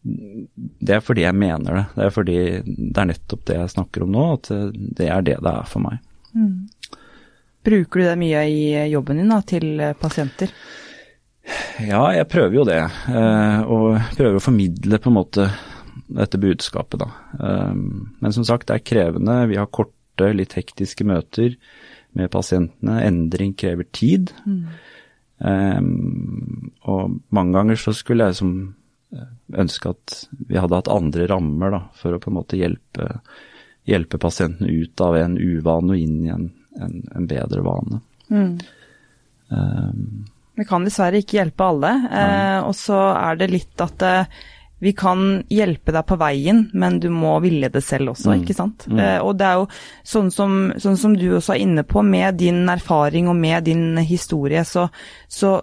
[0.02, 1.84] det er fordi jeg mener det.
[1.94, 5.38] Det er fordi det er nettopp det jeg snakker om nå, at det er det
[5.44, 5.98] det er for meg.
[6.32, 6.68] Mm.
[7.68, 8.60] Bruker du det mye i
[8.92, 10.52] jobben din da, til pasienter?
[11.82, 12.80] Ja, jeg prøver jo det.
[13.10, 15.48] Eh, og prøver å formidle på en måte
[16.08, 17.08] dette budskapet, da.
[17.38, 19.40] Eh, men som sagt, det er krevende.
[19.50, 21.54] Vi har korte, litt hektiske møter
[22.18, 23.00] med pasientene.
[23.06, 24.32] Endring krever tid.
[24.46, 24.64] Mm.
[26.90, 28.54] Og mange ganger så skulle jeg som
[29.56, 30.16] ønske at
[30.48, 33.20] vi hadde hatt andre rammer da, for å på en måte hjelpe,
[33.88, 38.02] hjelpe pasienten ut av en uvane og inn i en, en, en bedre vane.
[38.28, 38.58] Mm.
[39.48, 40.26] Um,
[40.58, 44.40] vi kan dessverre ikke hjelpe alle, eh, og så er det litt at eh,
[44.82, 48.42] vi kan hjelpe deg på veien, men du må ville det selv også, mm.
[48.42, 48.86] ikke sant.
[48.90, 48.98] Mm.
[49.02, 49.68] Eh, og det er jo
[50.06, 54.00] sånn som, sånn som, du også er inne på, med din erfaring og med din
[54.02, 54.88] historie, så,
[55.30, 55.60] så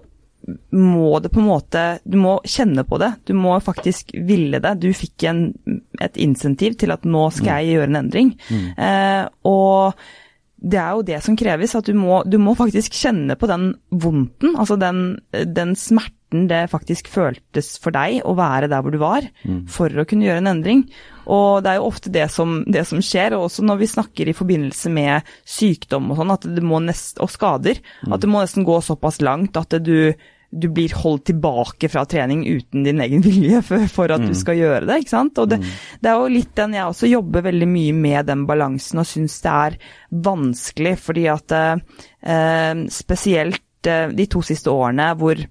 [0.75, 3.11] må det på en måte Du må kjenne på det.
[3.25, 4.75] Du må faktisk ville det.
[4.83, 5.47] Du fikk en,
[6.01, 8.35] et insentiv til at nå skal jeg gjøre en endring.
[8.51, 8.67] Mm.
[8.77, 9.97] Eh, og
[10.65, 13.73] det er jo det som kreves, at du må, du må faktisk kjenne på den
[13.91, 14.55] vondten.
[14.55, 19.27] Altså den, den, smerten det faktisk føltes for deg å være der hvor du var,
[19.45, 19.65] mm.
[19.71, 20.85] for å kunne gjøre en endring.
[21.31, 24.31] Og det er jo ofte det som, det som skjer, og også når vi snakker
[24.31, 28.15] i forbindelse med sykdom og sånn, og skader, mm.
[28.15, 30.15] at det må nesten gå såpass langt at du
[30.55, 34.29] du blir holdt tilbake fra trening uten din egen vilje for, for at mm.
[34.31, 35.01] du skal gjøre det.
[35.01, 35.41] ikke sant?
[35.41, 35.75] Og det, mm.
[35.99, 39.37] det, er jo litt den jeg også jobber veldig mye med den balansen og syns
[39.43, 39.77] det er
[40.25, 45.45] vanskelig, fordi at eh, spesielt eh, de to siste årene hvor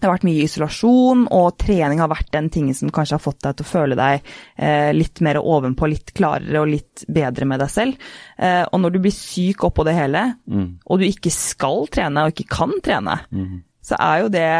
[0.00, 3.42] det har vært mye isolasjon, og trening har vært den tingen som kanskje har fått
[3.44, 4.22] deg til å føle deg
[4.56, 8.12] eh, litt mer ovenpå, litt klarere og litt bedre med deg selv.
[8.40, 10.68] Eh, og når du blir syk oppå det hele, mm.
[10.88, 14.50] og du ikke skal trene og ikke kan trene, mm så er jo det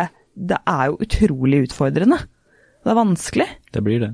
[0.40, 2.16] Det er jo utrolig utfordrende.
[2.80, 3.46] Det er vanskelig.
[3.74, 4.10] Det blir det.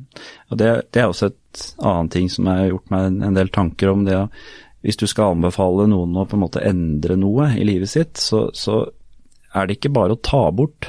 [0.50, 3.36] Og det, det er også et annet ting som jeg har gjort meg en, en
[3.36, 4.02] del tanker om.
[4.08, 4.16] det
[4.82, 8.48] Hvis du skal anbefale noen å på en måte endre noe i livet sitt, så,
[8.56, 8.80] så
[9.54, 10.88] er det ikke bare å ta bort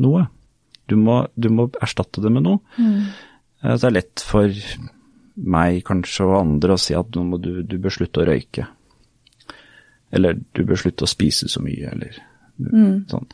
[0.00, 0.24] noe.
[0.88, 2.62] Du må, du må erstatte det med noe.
[2.78, 3.10] Mm.
[3.60, 4.64] Eh, så det er lett for
[5.38, 8.66] meg kanskje og andre å si at nå må du, du bør slutte å røyke.
[10.14, 12.16] Eller du bør slutte å spise så mye, eller
[12.58, 12.94] Mm.
[13.10, 13.28] Sånn.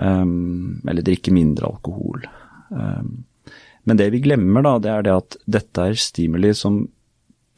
[0.00, 2.24] Um, eller drikke mindre alkohol.
[2.70, 3.24] Um,
[3.88, 6.82] men det vi glemmer, da, det er det at dette er stimuli som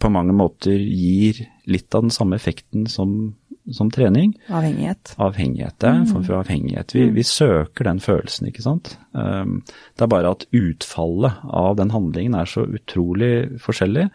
[0.03, 3.35] på mange måter gir litt av den samme effekten som
[3.71, 4.33] som trening.
[4.51, 5.15] Avhengighet.
[5.23, 6.95] Avhengighet, det er en form for avhengighet.
[6.97, 8.97] Vi, vi søker den følelsen, ikke sant.
[9.13, 9.61] Um,
[9.95, 14.09] det er bare at utfallet av den handlingen er så utrolig forskjellig.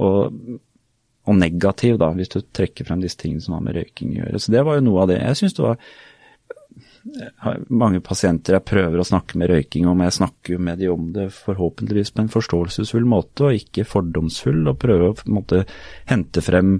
[0.00, 0.40] Og,
[1.26, 4.42] og negativ, da, hvis du trekker frem disse tingene som har med røyking å gjøre.
[4.42, 5.18] Så det var jo noe av det.
[5.22, 5.80] Jeg syns det var
[7.70, 11.10] mange pasienter jeg prøver å snakke med røyking om, jeg snakker jo med de om
[11.14, 15.64] det forhåpentligvis på en forståelsesfull måte, og ikke fordomsfull, og prøver å måte,
[16.10, 16.78] hente frem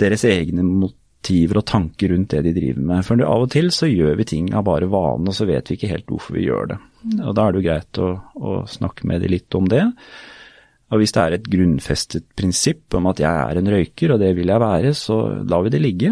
[0.00, 3.06] deres egne motiver og tanker rundt det de driver med.
[3.06, 5.78] For av og til så gjør vi ting av bare vane, og så vet vi
[5.78, 6.78] ikke helt hvorfor vi gjør det.
[7.22, 9.86] Og Da er det jo greit å, å snakke med de litt om det.
[10.92, 14.34] Og hvis det er et grunnfestet prinsipp om at jeg er en røyker, og det
[14.36, 15.16] vil jeg være, så
[15.48, 16.10] lar vi det ligge.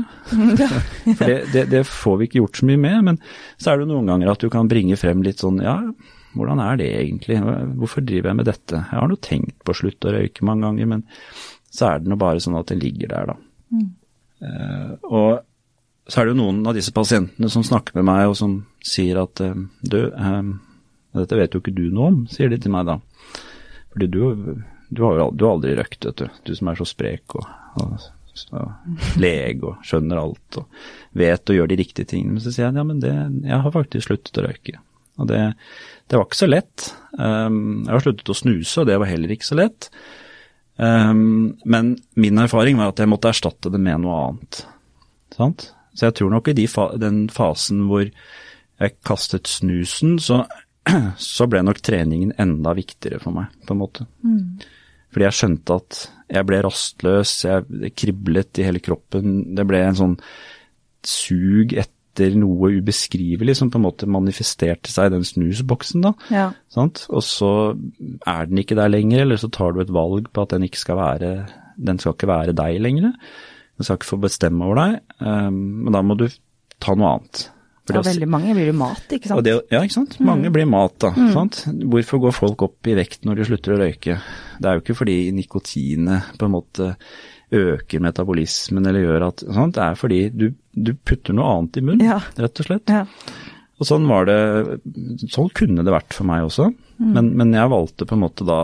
[1.18, 3.02] For det, det, det, får vi ikke gjort så mye med.
[3.10, 3.20] Men
[3.60, 5.76] så er det noen ganger at du kan bringe frem litt sånn ja,
[6.32, 7.38] hvordan er det egentlig?
[7.80, 8.80] Hvorfor driver jeg med dette?
[8.80, 11.04] Jeg har nå tenkt på å slutte å røyke mange ganger, men
[11.70, 13.36] så er det nå bare sånn at det ligger der, da.
[13.70, 13.88] Mm.
[14.40, 18.38] Uh, og så er det jo noen av disse pasientene som snakker med meg og
[18.38, 20.54] som sier at uh, du, um,
[21.18, 22.96] dette vet jo ikke du noe om, sier de til meg da.
[23.92, 24.20] Fordi du,
[24.88, 26.40] du har jo aldri, du har aldri røkt, vet du.
[26.46, 27.48] Du som er så sprek og,
[27.82, 28.06] og,
[28.56, 30.84] og lege og skjønner alt og
[31.18, 32.36] vet og gjør de riktige tingene.
[32.36, 33.12] Men så sier jeg ja, men det,
[33.48, 34.78] jeg har faktisk sluttet å røyke.
[35.20, 35.40] Og det,
[36.08, 36.90] det var ikke så lett.
[37.18, 39.90] Um, jeg har sluttet å snuse, og det var heller ikke så lett.
[40.80, 44.62] Um, men min erfaring var at jeg måtte erstatte det med noe annet.
[45.36, 45.68] Sant?
[45.92, 46.66] Så jeg tror nok i de
[47.02, 50.44] den fasen hvor jeg kastet snusen, så
[51.34, 54.06] så ble nok treningen enda viktigere for meg, på en måte.
[54.26, 54.60] Mm.
[55.10, 56.00] Fordi jeg skjønte at
[56.30, 59.40] jeg ble rastløs, jeg kriblet i hele kroppen.
[59.58, 60.18] Det ble en sånn
[61.06, 66.12] sug etter noe ubeskrivelig som på en måte manifesterte seg i den snusboksen, da.
[66.30, 66.48] Ja.
[66.78, 67.52] Og så
[68.28, 70.82] er den ikke der lenger, eller så tar du et valg på at den ikke
[70.82, 71.32] skal være
[71.80, 73.14] Den skal ikke være deg lenger.
[73.80, 74.98] Den skal ikke få bestemme over deg.
[75.24, 76.26] Um, men da må du
[76.82, 77.46] ta noe annet.
[77.96, 79.44] Ja, veldig mange blir jo mat, ikke sant.
[79.46, 80.16] Det, ja, ikke sant.
[80.22, 80.54] Mange mm.
[80.54, 81.10] blir mat, da.
[81.16, 81.32] Mm.
[81.34, 81.60] Sant?
[81.94, 84.16] Hvorfor går folk opp i vekt når de slutter å røyke?
[84.60, 86.90] Det er jo ikke fordi nikotinet på en måte
[87.50, 89.78] øker metabolismen eller gjør at sant?
[89.78, 92.20] Det er fordi du, du putter noe annet i munnen, ja.
[92.38, 92.92] rett og slett.
[92.92, 93.06] Ja.
[93.80, 94.40] Og sånn var det
[95.32, 96.68] Sånn kunne det vært for meg også.
[97.00, 97.12] Mm.
[97.16, 98.60] Men, men, jeg valgte på en måte da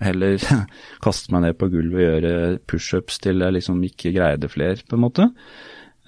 [0.00, 0.38] heller
[1.04, 2.34] kaste meg ned på gulvet og gjøre
[2.70, 5.28] pushups til jeg liksom ikke greide flere, på en måte.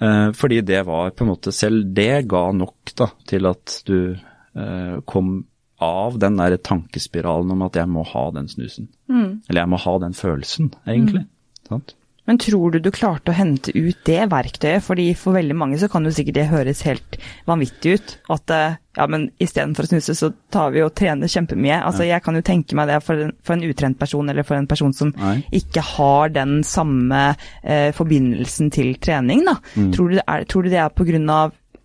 [0.03, 3.97] Eh, fordi det var på en måte Selv det ga nok da, til at du
[4.11, 5.35] eh, kom
[5.83, 8.87] av den der tankespiralen om at jeg må ha den snusen.
[9.11, 9.41] Mm.
[9.49, 11.25] Eller jeg må ha den følelsen, egentlig.
[11.25, 11.67] Mm.
[11.67, 11.95] Sant?
[12.25, 14.83] Men tror du du klarte å hente ut det verktøyet?
[14.85, 17.17] Fordi for veldig mange så kan jo sikkert det høres helt
[17.49, 18.13] vanvittig ut.
[18.31, 21.81] At eh, ja, men istedenfor å snuse, så tar vi og trener kjempemye.
[21.83, 22.05] Altså.
[22.07, 24.69] Jeg kan jo tenke meg det for en, for en utrent person, eller for en
[24.69, 25.39] person som Nei.
[25.59, 27.23] ikke har den samme
[27.61, 29.43] eh, forbindelsen til trening.
[29.49, 29.57] da.
[29.75, 29.89] Mm.
[29.95, 31.41] Tror, du er, tror, du det er pga.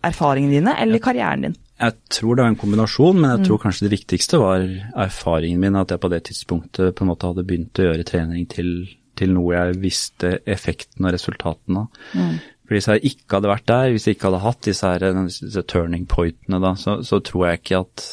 [0.07, 1.03] erfaringene dine, eller ja.
[1.03, 1.57] karrieren din?
[1.79, 3.63] Jeg tror det var en kombinasjon, men jeg tror mm.
[3.63, 4.63] kanskje det viktigste var
[4.99, 5.75] erfaringen min.
[5.79, 8.73] At jeg på det tidspunktet på en måte hadde begynt å gjøre trening til
[9.19, 12.01] til noe jeg visste effekten og resultatene av.
[12.15, 12.39] Mm.
[12.69, 15.63] For Hvis jeg ikke hadde vært der, hvis jeg ikke hadde hatt disse, her, disse
[15.65, 18.03] turning pointene, da, så, så, tror jeg ikke at,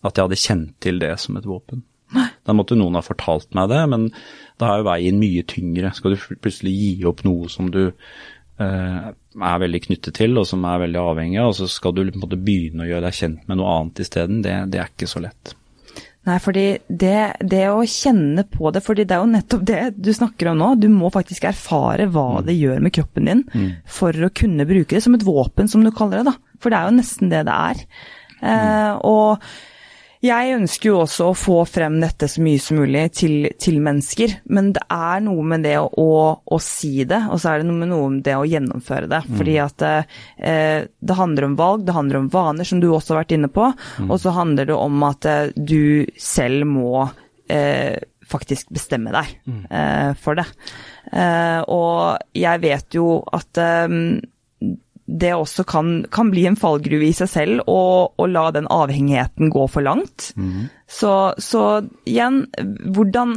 [0.00, 1.82] at, jeg hadde kjent til det som et våpen.
[2.14, 2.30] Nei.
[2.46, 4.06] Da måtte noen ha fortalt meg det, men
[4.62, 5.90] da er jo veien mye tyngre.
[5.92, 10.64] Skal du plutselig gi opp noe som du eh, er veldig knyttet til, og som
[10.70, 13.20] er veldig avhengig av, og så skal du på en måte begynne å gjøre deg
[13.20, 15.52] kjent med noe annet isteden, det, det er ikke så lett.
[16.24, 20.08] Nei, fordi det, det, å kjenne på det, fordi det er jo nettopp det du
[20.16, 20.70] snakker om nå.
[20.80, 22.46] Du må faktisk erfare hva mm.
[22.46, 23.68] det gjør med kroppen din mm.
[23.98, 26.32] for å kunne bruke det som et våpen, som du kaller det.
[26.32, 26.56] da.
[26.64, 27.84] For det er jo nesten det det er.
[28.40, 28.48] Mm.
[28.54, 29.44] Eh, og
[30.24, 34.38] jeg ønsker jo også å få frem dette så mye som mulig til, til mennesker,
[34.56, 36.06] men det er noe med det å,
[36.40, 39.20] å, si det, og så er det noe med noe med det å gjennomføre det.
[39.26, 39.36] Mm.
[39.40, 43.24] Fordi at eh, det handler om valg, det handler om vaner, som du også har
[43.24, 44.08] vært inne på, mm.
[44.08, 47.06] og så handler det om at eh, du selv må
[47.52, 49.64] eh, faktisk bestemme deg mm.
[49.68, 50.48] eh, for det.
[51.12, 53.98] Eh, og jeg vet jo at eh,
[55.04, 59.66] det også kan, kan, bli en fallgruve i seg selv å la den avhengigheten gå
[59.68, 60.30] for langt.
[60.40, 60.70] Mm.
[60.88, 61.64] Så, så,
[62.08, 62.46] igjen,
[62.96, 63.36] hvordan,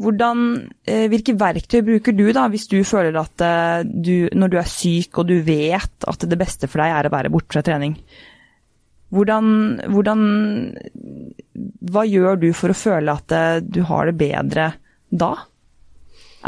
[0.00, 0.44] hvordan,
[0.88, 4.72] eh, Hvilke verktøy bruker du da, hvis du føler at eh, du, når du er
[4.72, 7.98] syk og du vet at det beste for deg er å være borte fra trening?
[9.12, 9.46] Hvordan,
[9.92, 10.20] hvordan
[11.92, 14.70] Hva gjør du for å føle at eh, du har det bedre
[15.12, 15.34] da?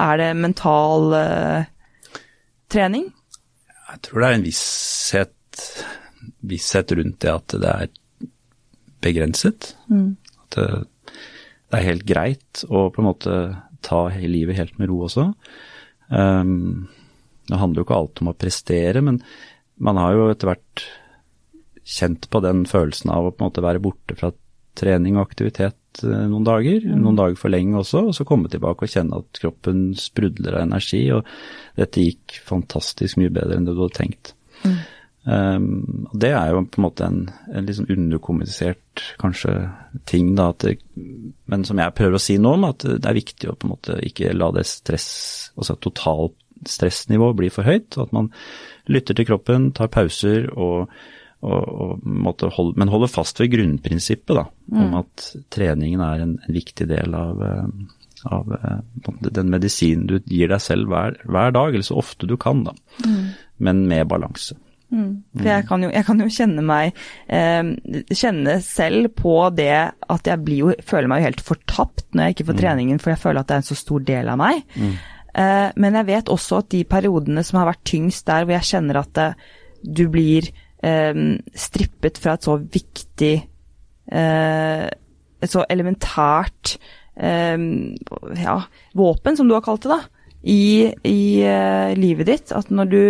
[0.01, 1.67] Er det mental uh,
[2.73, 3.05] trening?
[3.95, 5.61] Jeg tror det er en visshet,
[6.43, 7.93] visshet rundt det at det er
[9.05, 9.71] begrenset.
[9.87, 10.17] Mm.
[10.43, 10.67] At det,
[11.15, 13.39] det, er helt greit å på en måte
[13.85, 15.29] ta livet helt med ro også.
[16.11, 16.89] Um,
[17.47, 19.21] Det handler jo ikke alltid om å prestere, men
[19.85, 20.85] man har jo etter hvert
[21.85, 24.31] kjent på den følelsen av å på en måte være borte fra
[24.79, 26.97] trening og aktivitet eh, noen dager, mm.
[27.03, 30.67] noen dager for lenge også, og så komme tilbake og kjenne at kroppen sprudler av
[30.67, 31.29] energi, og
[31.79, 34.35] dette gikk fantastisk mye bedre enn det du hadde tenkt.
[34.65, 34.77] Mm.
[35.25, 35.69] Um,
[36.13, 39.55] det er jo på en måte en, en sånn underkommunisert kanskje
[40.11, 40.77] ting, da, det,
[41.49, 43.73] men som jeg prøver å si nå, om at det er viktig å på en
[43.73, 45.09] måte ikke la det stress,
[45.57, 46.37] altså totalt
[46.69, 47.97] stressnivå bli for høyt.
[48.01, 48.31] At man
[48.91, 50.91] lytter til kroppen, tar pauser og,
[51.45, 54.81] og, og holde, men holde fast ved grunnprinsippet da, mm.
[54.85, 57.95] om at treningen er en, en viktig del av, eh,
[58.33, 62.37] av, eh, den medisinen du gir deg selv hver, hver, dag, eller så ofte du
[62.41, 62.77] kan, da.
[63.07, 63.25] Mm.
[63.65, 64.57] Men med balanse.
[64.95, 65.25] Mm.
[65.33, 66.99] For jeg kan, jo, jeg kan jo, kjenne meg
[67.33, 67.71] eh,
[68.15, 72.37] Kjenne selv på det at jeg blir jo, føler meg jo helt fortapt når jeg
[72.37, 72.61] ikke får mm.
[72.61, 74.63] treningen, for jeg føler at det er en så stor del av meg.
[74.79, 74.95] Mm.
[75.35, 78.71] Eh, men jeg vet også at de periodene som har vært tyngst der, hvor jeg
[78.71, 80.47] kjenner at det, eh, du blir
[80.85, 83.33] strippet fra et så viktig
[84.13, 86.75] eh, Et så elementært
[87.17, 87.57] eh,
[88.43, 88.59] ja,
[88.93, 92.55] våpen, som du har kalt det, da, i, i eh, livet ditt.
[92.57, 93.03] At når du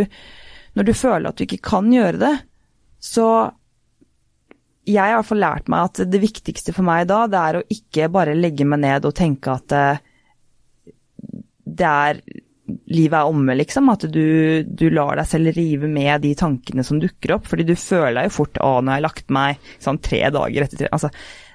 [0.75, 2.33] når du føler at du ikke kan gjøre det,
[3.03, 3.27] så
[4.85, 7.59] jeg har i hvert fall lært meg at det viktigste for meg da, det er
[7.59, 9.85] å ikke bare legge meg ned og tenke at det,
[11.65, 12.21] det er
[12.65, 13.91] livet er omme, liksom.
[13.93, 17.49] At du, du, lar deg selv rive med de tankene som dukker opp.
[17.51, 20.81] Fordi du føler jo fort å, nå har jeg lagt meg sånn tre dager etter
[20.81, 21.11] tre altså,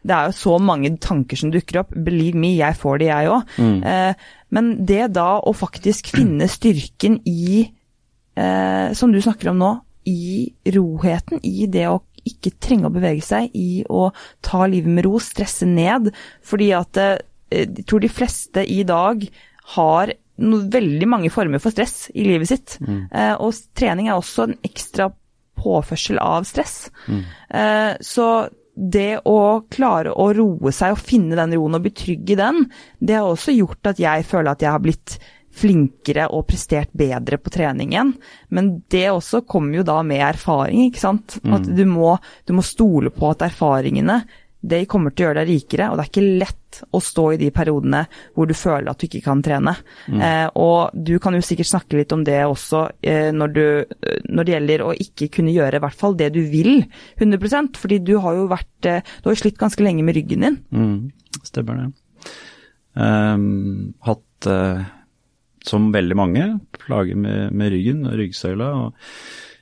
[0.05, 1.95] Det er jo så mange tanker som dukker opp.
[1.95, 3.57] Believe me, jeg får det, jeg òg.
[3.57, 3.79] Mm.
[3.93, 9.73] Eh, men det da å faktisk finne styrken i eh, som du snakker om nå,
[10.09, 14.09] i roheten, i det å ikke trenge å bevege seg, i å
[14.45, 16.11] ta livet med ro, stresse ned.
[16.45, 17.19] Fordi at eh,
[17.49, 19.25] jeg tror de fleste i dag
[19.75, 22.77] har no, veldig mange former for stress i livet sitt.
[22.83, 23.01] Mm.
[23.11, 25.09] Eh, og trening er også en ekstra
[25.59, 26.87] påførsel av stress.
[27.07, 27.21] Mm.
[27.59, 28.29] Eh, så
[28.79, 29.39] det å
[29.71, 32.63] klare å roe seg og finne den roen og bli trygg i den,
[32.99, 35.19] det har også gjort at jeg føler at jeg har blitt
[35.59, 38.13] flinkere og prestert bedre på treningen.
[38.55, 41.39] Men det også kommer jo da med erfaring, ikke sant.
[41.43, 41.55] Mm.
[41.57, 42.13] At du må,
[42.47, 44.21] du må, stole på at erfaringene
[44.59, 47.39] det kommer til å gjøre deg rikere, og det er ikke lett å stå i
[47.39, 48.01] de periodene
[48.35, 49.73] hvor du føler at du ikke kan trene.
[50.11, 50.19] Mm.
[50.25, 53.63] Eh, og du kan jo sikkert snakke litt om det også eh, når, du,
[54.27, 56.83] når, det gjelder å ikke kunne gjøre i hvert fall det du vil
[57.17, 60.45] 100% fordi du har jo vært eh, Du har jo slitt ganske lenge med ryggen
[60.45, 60.61] din.
[60.75, 61.89] Mm, stemmer det.
[62.99, 64.87] Um, hatt uh
[65.67, 66.47] som veldig mange,
[66.79, 69.09] plager med, med ryggen og ryggsøyla og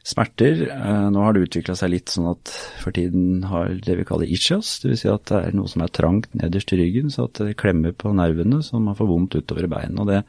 [0.08, 0.62] smerter.
[0.72, 4.30] Eh, nå har det utvikla seg litt sånn at for tiden har det vi kaller
[4.30, 5.02] ischias, dvs.
[5.04, 7.96] Si at det er noe som er trangt nederst i ryggen, så at det klemmer
[7.98, 10.00] på nervene så man får vondt utover i beinet.
[10.00, 10.22] Og det,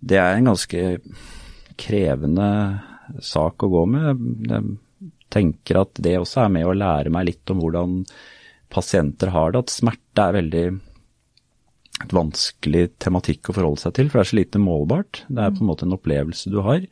[0.00, 0.82] det, er en ganske
[1.78, 2.48] krevende
[3.24, 4.26] sak å gå med.
[4.50, 8.02] Jeg tenker at det også er med å lære meg litt om hvordan
[8.72, 10.66] pasienter har det, at smerte er veldig
[11.98, 15.22] et vanskelig tematikk å forholde seg til, for det er så lite målbart.
[15.26, 16.84] Det er på en måte en opplevelse du har.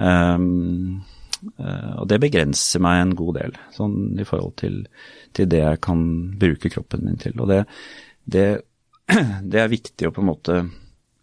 [0.00, 1.00] Um,
[1.40, 4.82] og det begrenser meg en god del, sånn i forhold til,
[5.36, 6.04] til det jeg kan
[6.40, 7.36] bruke kroppen min til.
[7.40, 7.62] Og det,
[8.24, 8.46] det,
[9.50, 10.60] det, er viktig å på en måte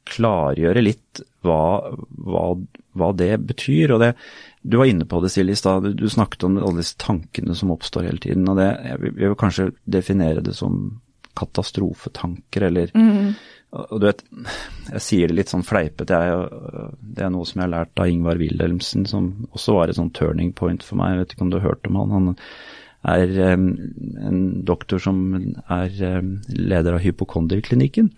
[0.07, 1.91] klargjøre litt hva,
[2.23, 2.45] hva,
[2.97, 3.95] hva det betyr.
[3.95, 4.13] og det
[4.67, 5.85] du var inne på det, Silje, i stad.
[5.95, 8.47] Du, snakket om alle disse tankene som oppstår hele tiden.
[8.51, 10.97] og det, jeg vil kanskje definere det som
[11.37, 13.29] katastrofetanker eller mm.
[13.75, 14.23] Og du vet,
[14.93, 18.39] jeg sier det litt sånn fleipete, det er noe som jeg har lært av Ingvar
[18.39, 21.13] Wilhelmsen, som også var et sånn turning point for meg.
[21.13, 22.15] Jeg vet ikke om du har hørt om han.
[22.15, 22.29] Han
[23.07, 23.67] er um,
[24.23, 25.19] en doktor som
[25.67, 28.09] er um, leder av hypokonderklinikken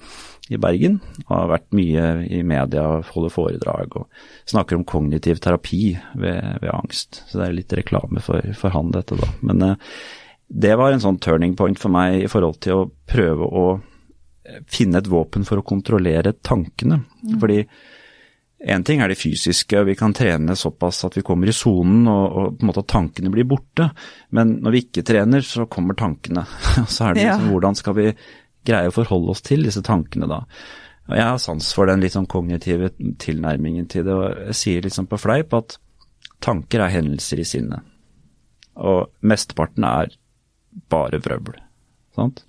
[0.53, 1.01] i Bergen.
[1.25, 6.71] Og har vært mye i media, holder foredrag og snakker om kognitiv terapi ved, ved
[6.73, 7.23] angst.
[7.25, 9.33] Så det er litt reklame for, for han, dette da.
[9.49, 9.93] Men uh,
[10.49, 13.69] det var en sånn turning point for meg i forhold til å prøve å
[14.69, 17.01] finne et våpen for å kontrollere tankene.
[17.23, 17.39] Mm.
[17.41, 17.61] Fordi
[18.59, 22.07] én ting er det fysiske, og vi kan trene såpass at vi kommer i sonen
[22.11, 23.89] og, og, på en måte at tankene blir borte.
[24.35, 26.45] Men når vi ikke trener, så kommer tankene.
[26.87, 27.55] så er det liksom ja.
[27.55, 28.11] hvordan skal vi
[28.67, 30.43] greie å forholde oss til disse tankene da.
[31.09, 34.85] Og jeg har sans for den litt sånn kognitive tilnærmingen til det, og jeg sier
[34.85, 35.79] liksom på fleip at
[36.43, 37.87] tanker er hendelser i sinnet.
[38.79, 40.13] Og mesteparten er
[40.91, 41.57] bare vrøvl.
[42.15, 42.43] Sant?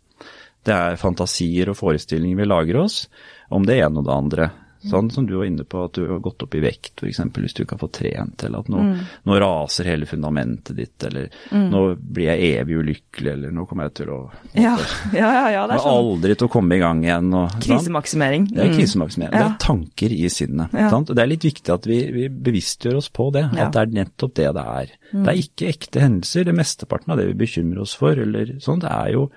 [0.66, 3.04] Det er fantasier og forestillinger vi lager oss
[3.50, 4.50] om det ene og det andre.
[4.80, 7.18] Sånn som du var inne på, at du har gått opp i vekt f.eks.
[7.36, 9.02] hvis du ikke har fått trent, eller at nå, mm.
[9.28, 11.66] nå raser hele fundamentet ditt, eller mm.
[11.68, 14.20] nå blir jeg evig ulykkelig, eller nå kommer jeg til å
[14.54, 14.72] Ja,
[15.12, 16.00] ja, ja, ja det er sånn.
[16.00, 17.28] Aldri til å komme i gang igjen.
[17.42, 18.48] Og, krisemaksimering.
[18.54, 18.78] Det er mm.
[18.80, 19.36] krisemaksimering.
[19.36, 20.80] Det er tanker i sinnet.
[20.80, 20.88] Ja.
[20.96, 21.12] Sant?
[21.12, 23.96] Og det er litt viktig at vi, vi bevisstgjør oss på det, at det er
[24.00, 24.98] nettopp det det er.
[25.12, 25.22] Mm.
[25.22, 26.48] Det er ikke ekte hendelser.
[26.48, 29.28] Det mesteparten av det vi bekymrer oss for, eller sånn, det er jo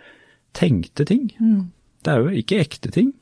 [0.58, 1.28] tenkte ting.
[1.40, 1.72] Mm.
[2.04, 3.14] Det er jo ikke ekte ting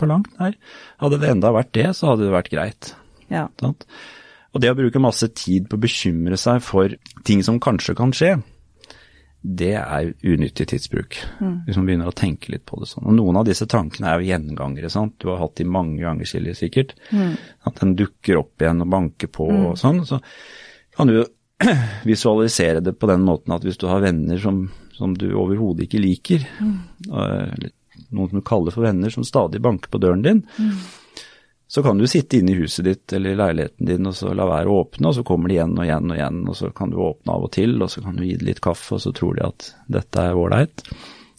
[0.00, 0.56] på langt nær.
[1.02, 2.94] Hadde det enda vært det, så hadde det vært greit.
[3.30, 3.48] Ja.
[3.60, 6.96] Og det å bruke masse tid på å bekymre seg for
[7.26, 8.38] ting som kanskje kan skje,
[9.40, 11.16] det er unyttig tidsbruk.
[11.40, 11.54] Mm.
[11.64, 13.06] Hvis man begynner å tenke litt på det sånn.
[13.08, 15.16] Og noen av disse tankene er jo gjengangere, sant.
[15.22, 16.92] Du har hatt de mange ganger, Silje, sikkert.
[17.08, 17.38] Mm.
[17.68, 19.62] At den dukker opp igjen og banker på mm.
[19.70, 20.02] og sånn.
[20.08, 20.20] Så
[20.96, 21.22] kan du
[22.10, 24.66] visualisere det på den måten at hvis du har venner som,
[25.00, 26.74] som du overhodet ikke liker, mm.
[27.08, 30.74] noen som du kaller for venner, som stadig banker på døren din, mm.
[31.70, 34.48] så kan du sitte inne i huset ditt eller i leiligheten din og så la
[34.50, 36.92] være å åpne, og så kommer de igjen og igjen og igjen, og så kan
[36.92, 39.14] du åpne av og til, og så kan du gi dem litt kaffe, og så
[39.16, 40.84] tror de at dette er ålreit.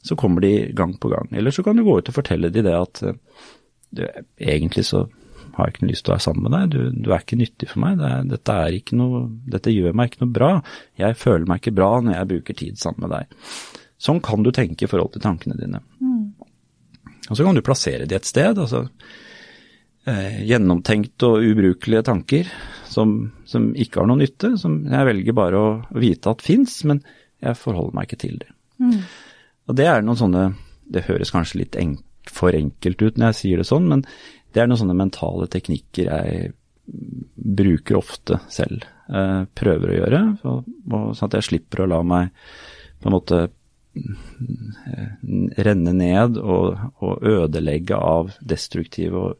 [0.02, 1.28] Så kommer de gang på gang.
[1.38, 3.04] Eller så kan du gå ut og fortelle dem det at
[3.92, 4.08] du,
[4.42, 5.06] egentlig så
[5.58, 7.70] har ikke noe lyst til å være sammen med deg, du, du er ikke nyttig
[7.72, 10.52] for meg, det dette, er ikke noe, dette gjør meg ikke noe bra,
[11.00, 13.36] jeg føler meg ikke bra når jeg bruker tid sammen med deg.
[14.02, 15.84] Sånn kan du tenke i forhold til tankene dine.
[16.02, 16.32] Mm.
[17.30, 18.58] Og så kan du plassere de et sted.
[18.58, 18.88] altså
[20.10, 22.50] eh, Gjennomtenkte og ubrukelige tanker
[22.90, 25.70] som, som, ikke har noe nytte, som jeg velger bare å
[26.02, 27.04] vite at fins, men
[27.42, 28.50] jeg forholder meg ikke til det.
[28.82, 28.98] Mm.
[29.70, 30.46] Og det er noen sånne
[30.92, 34.04] Det høres kanskje litt enk, for enkelt ut når jeg sier det sånn, men
[34.52, 36.52] det er noen sånne mentale teknikker jeg
[37.36, 38.84] bruker ofte selv.
[39.12, 42.32] Eh, prøver å gjøre, sånn at jeg slipper å la meg
[43.02, 43.42] på en måte
[45.68, 49.34] renne ned og, og, ødelegge av destruktive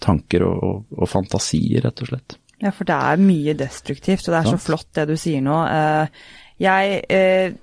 [0.00, 2.38] tanker og, og, fantasier, rett og slett.
[2.62, 5.58] Ja, for det er mye destruktivt, og det er så flott det du sier nå.
[5.68, 6.22] Eh,
[6.62, 7.54] jeg eh,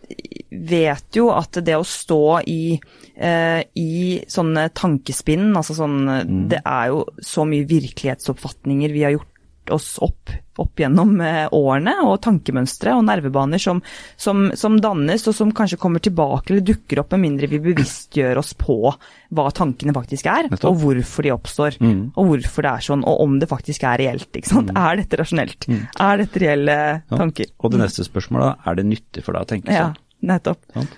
[0.50, 6.38] vet jo at det å stå i, eh, i sånne tankespinn, altså sånn mm.
[6.54, 9.40] Det er jo så mye virkelighetsoppfatninger vi har gjort
[9.70, 13.82] oss opp, opp gjennom eh, årene, og tankemønstre og nervebaner som,
[14.20, 18.42] som, som, dannes, og som kanskje kommer tilbake eller dukker opp med mindre vi bevisstgjør
[18.42, 21.80] oss på hva tankene faktisk er, og hvorfor de oppstår.
[21.84, 22.02] Mm.
[22.16, 24.30] Og hvorfor det er sånn, og om det faktisk er reelt.
[24.32, 24.74] ikke sant?
[24.74, 24.82] Mm.
[24.84, 25.70] Er dette rasjonelt?
[25.70, 25.82] Mm.
[26.10, 26.78] Er dette reelle
[27.12, 27.50] tanker?
[27.50, 27.58] Ja.
[27.64, 29.98] Og det neste spørsmålet er det nyttig for deg å tenke sånn?
[29.98, 30.64] Ja, nettopp.
[30.76, 30.94] Sånn?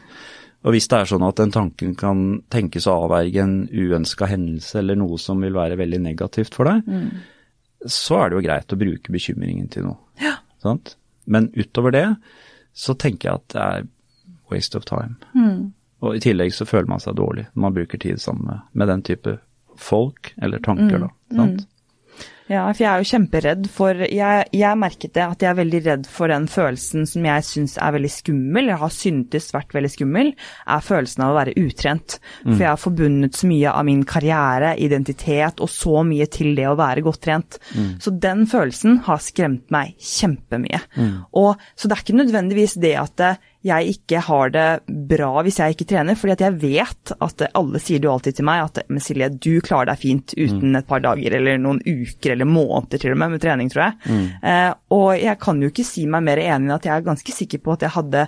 [0.62, 4.78] Og hvis det er sånn at den tanken kan tenkes å avverge en uønska hendelse
[4.82, 7.22] eller noe som vil være veldig negativt for deg, mm
[7.86, 9.97] så er det jo greit å bruke bekymringen til noe.
[10.22, 10.38] Ja.
[10.62, 10.95] Sant?
[11.26, 12.07] Men utover det
[12.78, 13.88] så tenker jeg at det er
[14.51, 15.18] waste of time.
[15.34, 15.72] Mm.
[16.05, 18.91] Og i tillegg så føler man seg dårlig når man bruker tid sammen med, med
[18.91, 19.38] den type
[19.82, 21.05] folk eller tanker, mm.
[21.05, 21.12] da.
[21.39, 21.66] Sant?
[22.52, 25.82] Ja, for jeg er jo kjemperedd for Jeg, jeg merket det at jeg er veldig
[25.86, 29.91] redd for den følelsen som jeg syns er veldig skummel, jeg har syntes vært veldig
[29.93, 30.34] skummel,
[30.68, 32.18] er følelsen av å være utrent.
[32.43, 32.49] Mm.
[32.49, 36.68] For jeg har forbundet så mye av min karriere, identitet og så mye til det
[36.68, 37.60] å være godt trent.
[37.72, 37.93] Mm.
[38.04, 40.84] Så den følelsen har skremt meg kjempemye.
[40.97, 41.16] Mm.
[41.39, 44.68] Og, så det er ikke nødvendigvis det at det, jeg ikke har det
[45.09, 48.39] bra hvis jeg ikke trener, fordi at jeg vet at alle sier det jo alltid
[48.39, 50.78] til meg at men Silje, du klarer deg fint uten mm.
[50.80, 53.97] et par dager eller noen uker eller måneder til og med med trening, tror jeg.
[54.09, 54.26] Mm.
[54.51, 57.36] Eh, og jeg kan jo ikke si meg mer enig enn at jeg er ganske
[57.36, 58.26] sikker på at jeg hadde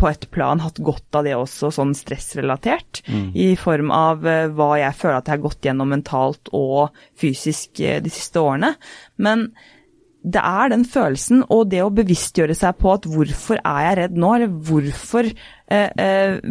[0.00, 3.28] på et plan hatt godt av det også, sånn stressrelatert, mm.
[3.40, 7.80] i form av eh, hva jeg føler at jeg har gått gjennom mentalt og fysisk
[7.80, 8.74] eh, de siste årene.
[9.16, 9.48] Men
[10.24, 14.16] det er den følelsen og det å bevisstgjøre seg på at hvorfor er jeg redd
[14.16, 15.28] nå, eller hvorfor,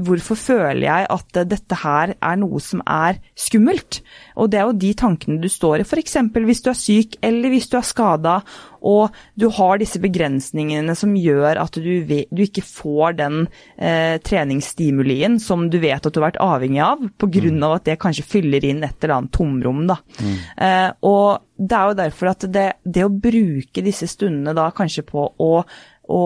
[0.05, 4.01] hvorfor føler jeg at dette her er noe som er skummelt?
[4.37, 6.17] Og det er jo de tankene du står i, f.eks.
[6.33, 8.39] hvis du er syk eller hvis du er skada
[8.83, 13.39] og du har disse begrensningene som gjør at du, du ikke får den
[13.77, 17.31] eh, treningsstimulien som du vet at du har vært avhengig av, pga.
[17.43, 17.63] Mm.
[17.63, 19.85] Av at det kanskje fyller inn et eller annet tomrom.
[19.89, 19.97] Da.
[20.19, 20.35] Mm.
[20.67, 25.05] Eh, og det er jo derfor at det, det, å bruke disse stundene da kanskje
[25.07, 26.23] på å, å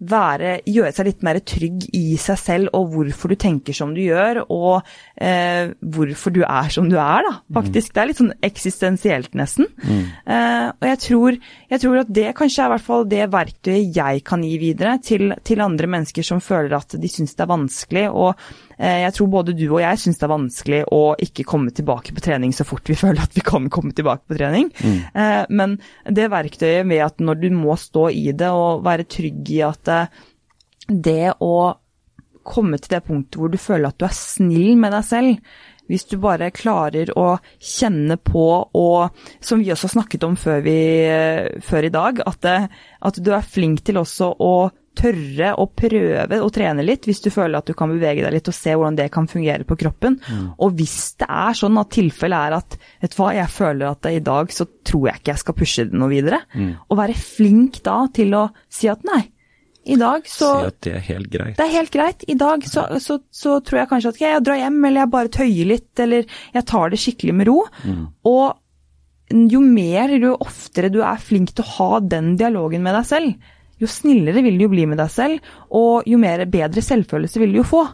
[0.00, 4.00] være, gjøre seg litt mer trygg i seg selv og hvorfor du tenker som du
[4.02, 4.86] gjør, og
[5.20, 7.90] eh, hvorfor du er som du er, da, faktisk.
[7.90, 7.94] Mm.
[7.94, 9.68] Det er litt sånn eksistensielt, nesten.
[9.84, 10.02] Mm.
[10.24, 11.38] Eh, og jeg tror,
[11.74, 14.96] jeg tror, at det kanskje er i hvert fall det verktøyet jeg kan gi videre
[15.04, 18.08] til, til andre mennesker som føler at de syns det er vanskelig.
[18.10, 18.34] og
[18.80, 22.24] jeg tror både du og jeg syns det er vanskelig å ikke komme tilbake på
[22.24, 24.70] trening så fort vi føler at vi kan komme tilbake på trening.
[24.80, 24.98] Mm.
[25.12, 25.76] Eh, men
[26.08, 29.92] det verktøyet med at når du må stå i det og være trygg i at
[29.92, 30.20] eh,
[30.90, 31.54] det å
[32.50, 35.52] komme til det punktet hvor du føler at du er snill med deg selv,
[35.90, 38.46] hvis du bare klarer å kjenne på
[38.78, 40.78] og Som vi også snakket om før, vi,
[41.64, 42.58] før i dag, at, det,
[43.00, 44.52] at, du er flink til også å
[45.00, 48.50] tørre å prøve å trene litt hvis du føler at du kan bevege deg litt
[48.50, 50.18] og se hvordan det kan fungere på kroppen.
[50.20, 50.46] Mm.
[50.60, 54.10] Og hvis det er sånn at tilfellet er at vet du hva, jeg føler at
[54.10, 56.72] i dag så tror jeg ikke jeg skal pushe det noe videre, mm.
[56.88, 59.22] og være flink da til å si at nei,
[59.84, 61.54] i dag så Si at det er helt greit.
[61.56, 62.24] Det er helt greit.
[62.28, 65.12] I dag så, så, så tror jeg kanskje at okay, jeg drar hjem, eller jeg
[65.14, 67.62] bare tøyer litt, eller jeg tar det skikkelig med ro.
[67.84, 68.02] Mm.
[68.28, 73.08] Og jo mer, jo oftere du er flink til å ha den dialogen med deg
[73.08, 73.50] selv,
[73.80, 77.54] jo snillere vil du jo bli med deg selv, og jo mer bedre selvfølelse vil
[77.54, 77.84] du jo få.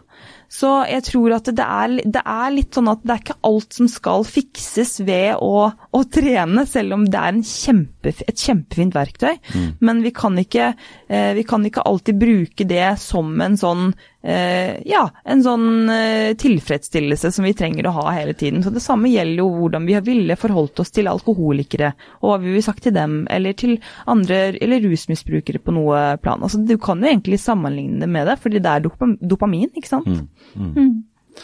[0.51, 3.77] Så jeg tror at det er, det er, litt sånn at det er ikke alt
[3.77, 9.35] som skal fikses ved å, å trene, selv om det er kjempe, et kjempefint verktøy.
[9.51, 9.67] Mm.
[9.83, 10.71] Men vi kan, ikke,
[11.11, 13.91] eh, vi kan, ikke, alltid bruke det som en sånn
[14.27, 18.63] ja, en sånn eh, tilfredsstillelse som vi trenger å ha hele tiden.
[18.63, 22.51] Så Det samme gjelder jo hvordan vi ville forholdt oss til alkoholikere, og hva vi
[22.51, 26.43] ville sagt til dem, eller til andre, eller rusmisbrukere på noe plan.
[26.43, 28.89] Altså, du kan jo egentlig sammenligne det med det, fordi det er
[29.33, 30.11] dopamin, ikke sant.
[30.11, 30.27] Mm.
[30.55, 30.73] Mm.
[30.75, 31.37] Mm.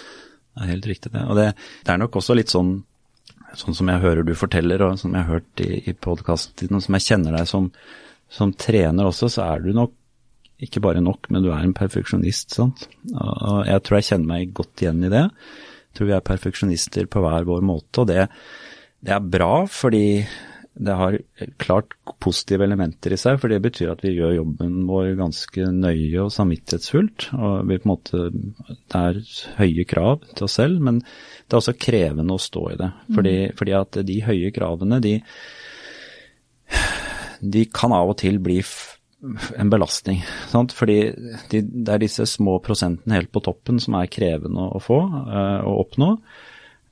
[0.54, 1.26] Det er helt riktig det.
[1.26, 1.48] Og det,
[1.82, 2.76] det, er nok også litt sånn,
[3.58, 7.00] sånn som jeg hører du forteller, og som jeg har hørt i, i podkasten, som
[7.00, 7.72] jeg kjenner deg som,
[8.30, 9.96] som, trener også, så er du nok
[10.66, 12.56] ikke bare nok, men du er en perfeksjonist.
[12.56, 12.88] sant?
[13.14, 15.28] Og jeg tror jeg kjenner meg godt igjen i det.
[15.28, 18.28] Jeg tror vi er perfeksjonister på hver vår måte, og det,
[19.06, 20.06] det er bra, fordi
[20.74, 21.18] det har
[21.62, 21.94] klart
[22.24, 26.32] positive elementer i seg, for det betyr at vi gjør jobben vår ganske nøye og
[26.34, 27.28] samvittighetsfullt.
[27.38, 28.32] og vi på en måte,
[28.90, 29.22] Det er
[29.60, 32.90] høye krav til oss selv, men det er også krevende å stå i det.
[33.14, 33.56] Fordi, mm.
[33.60, 35.22] fordi at de høye kravene, de,
[37.54, 38.62] de kan av og til bli
[39.58, 40.24] en belastning.
[40.52, 40.74] Sant?
[40.76, 40.98] Fordi
[41.52, 45.62] de, det er disse små prosentene helt på toppen som er krevende å få uh,
[45.64, 46.10] og oppnå.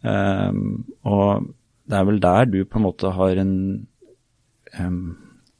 [0.02, 0.62] Um,
[1.06, 1.52] og
[1.92, 3.54] det er vel der du på en måte har en
[4.80, 5.04] um,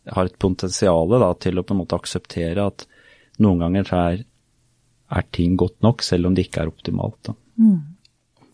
[0.10, 2.86] har et potensial til å på en måte akseptere at
[3.42, 4.24] noen ganger så er,
[5.14, 7.32] er ting godt nok, selv om det ikke er optimalt.
[7.62, 7.80] Mm.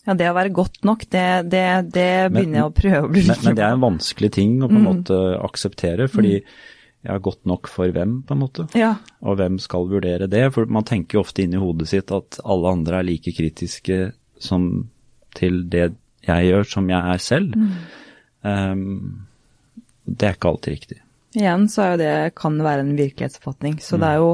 [0.07, 3.11] Ja, det å være godt nok, det, det, det begynner men, jeg å prøve å
[3.11, 4.87] bli men, men, det er en vanskelig ting å på en mm.
[4.87, 6.51] måte akseptere, fordi mm.
[7.05, 8.67] Er godt nok for hvem, på en måte?
[8.77, 8.95] Ja.
[9.21, 10.43] Og hvem skal vurdere det?
[10.55, 14.87] For man tenker jo ofte inni hodet sitt at alle andre er like kritiske som
[15.37, 15.91] til det
[16.27, 17.55] jeg gjør, som jeg er selv.
[17.55, 17.73] Mm.
[18.47, 19.27] Um,
[20.07, 21.01] det er ikke alltid riktig.
[21.37, 23.77] Igjen så er jo det kan være en virkelighetsoppfatning.
[23.83, 24.01] Så mm.
[24.01, 24.29] det, er jo,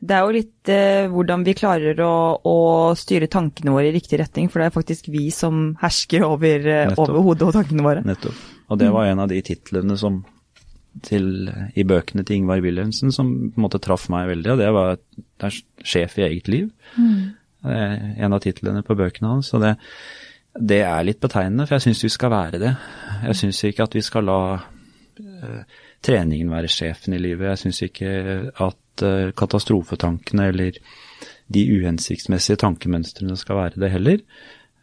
[0.00, 2.56] det er jo litt eh, hvordan vi klarer å, å,
[2.98, 6.96] styre tankene våre i riktig retning, for det er faktisk vi som hersker over, eh,
[6.96, 8.04] over hodet og tankene våre.
[8.08, 8.42] Nettopp.
[8.68, 9.12] Og det var mm.
[9.12, 10.22] en av de titlene som
[11.04, 14.70] til, i bøkene til Ingvar Wilhelmsen som på en måte traff meg veldig, og det
[14.76, 16.70] var det er sjef i eget liv.
[16.96, 17.20] Mm.
[17.68, 19.52] En av titlene på bøkene hans.
[19.54, 19.76] og det
[20.58, 22.72] det er litt betegnende, for jeg syns vi skal være det.
[23.28, 25.60] Jeg syns ikke at vi skal la uh,
[26.04, 27.50] treningen være sjefen i livet.
[27.52, 28.12] Jeg syns ikke
[28.66, 30.78] at uh, katastrofetankene eller
[31.48, 34.24] de uhensiktsmessige tankemønstrene skal være det heller.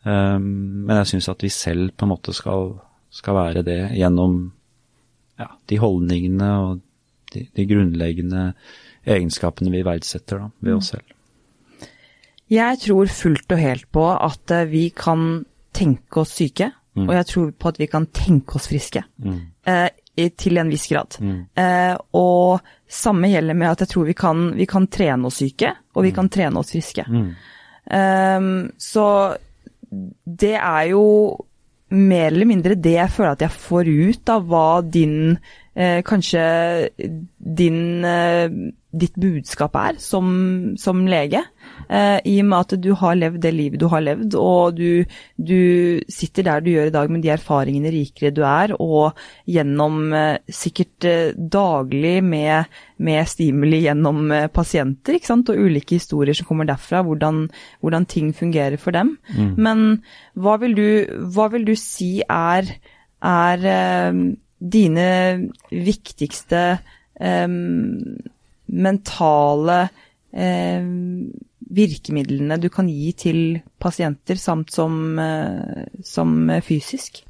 [0.05, 2.77] Um, men jeg syns at vi selv på en måte skal,
[3.13, 4.53] skal være det gjennom
[5.39, 6.81] ja, de holdningene og
[7.33, 8.45] de, de, grunnleggende
[9.05, 11.11] egenskapene vi verdsetter da, ved oss selv.
[12.51, 15.43] Jeg tror fullt og helt på at vi kan
[15.75, 17.07] tenke oss syke, mm.
[17.07, 19.01] og jeg tror på at vi kan tenke oss friske.
[19.17, 19.39] Mm.
[19.65, 21.17] Eh, til en viss grad.
[21.19, 21.39] Mm.
[21.59, 25.73] Eh, og samme gjelder med at jeg tror vi kan, vi kan trene oss syke,
[25.95, 26.15] og vi mm.
[26.15, 27.05] kan trene oss friske.
[27.09, 29.07] Eh, så
[30.25, 31.03] det er jo
[31.95, 35.37] mer eller mindre det jeg føler at jeg får ut av hva din
[35.75, 36.45] eh, Kanskje
[37.59, 38.49] din eh,
[38.95, 40.27] ditt budskap er som,
[40.79, 41.41] som lege.
[41.89, 45.03] Eh, I og med at du har levd det livet du har levd, og du,
[45.35, 49.17] du, sitter der du gjør i dag med de erfaringene rikere du er, og
[49.51, 56.47] gjennom eh, sikkert eh, daglig med, med, stimuli gjennom eh, pasienter, og ulike historier som
[56.47, 57.45] kommer derfra, hvordan,
[57.81, 59.15] hvordan ting fungerer for dem.
[59.35, 59.51] Mm.
[59.57, 59.85] Men
[60.39, 60.87] hva vil, du,
[61.35, 62.71] hva vil du si er,
[63.25, 63.67] er
[64.65, 65.09] dine
[65.69, 66.61] viktigste
[67.19, 67.47] eh,
[68.65, 69.79] mentale
[70.33, 70.87] eh,
[71.75, 73.39] virkemidlene du kan gi til
[73.81, 77.23] pasienter, samt som, eh, som, fysisk?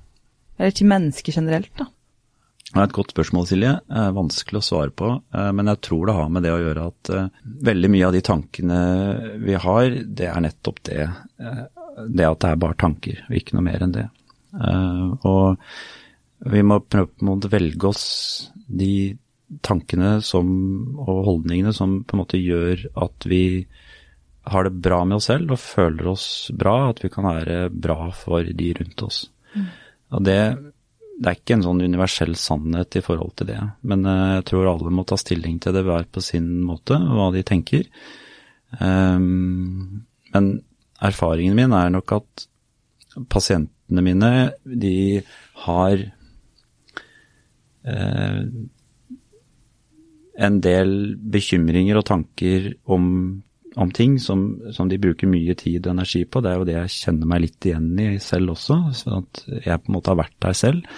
[0.57, 1.89] Eller til mennesker generelt, da?
[2.65, 3.71] Det er et godt spørsmål, Silje.
[3.87, 5.11] Vanskelig å svare på.
[5.33, 7.27] Eh, men jeg tror det har med det å gjøre at eh,
[7.71, 8.79] veldig mye av de tankene
[9.43, 11.03] vi har, det er nettopp det.
[11.39, 14.09] Det at det er bare tanker, og ikke noe mer enn det.
[15.27, 15.61] Og
[16.39, 18.05] vi må prøve måte velge oss
[18.67, 19.15] de
[19.65, 20.47] tankene som,
[20.99, 23.65] og holdningene som på en måte gjør at vi
[24.45, 28.11] har det bra med oss selv og føler oss bra, at vi kan være bra
[28.13, 29.23] for de rundt oss.
[29.55, 29.67] Mm.
[30.17, 30.39] Og det,
[31.17, 34.69] det, er ikke en sånn universell sannhet i forhold til det, men uh, jeg tror
[34.69, 37.87] alle må ta stilling til det hver på sin måte, hva de tenker.
[38.77, 40.05] Um,
[40.35, 40.51] men
[41.05, 42.45] erfaringen min er nok at
[43.31, 44.31] pasientene mine,
[44.65, 45.23] de
[45.65, 46.05] har
[50.35, 50.93] en del
[51.31, 53.03] bekymringer og tanker om,
[53.75, 56.41] om ting som, som, de bruker mye tid og energi på.
[56.41, 58.79] Det er jo det jeg kjenner meg litt igjen i selv også.
[59.01, 60.97] sånn at jeg på en måte har vært der selv.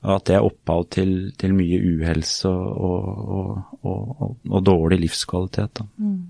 [0.00, 3.50] Og at det er opphav til, til mye uhelse og, og,
[3.84, 5.82] og, og dårlig livskvalitet.
[6.00, 6.20] Mm.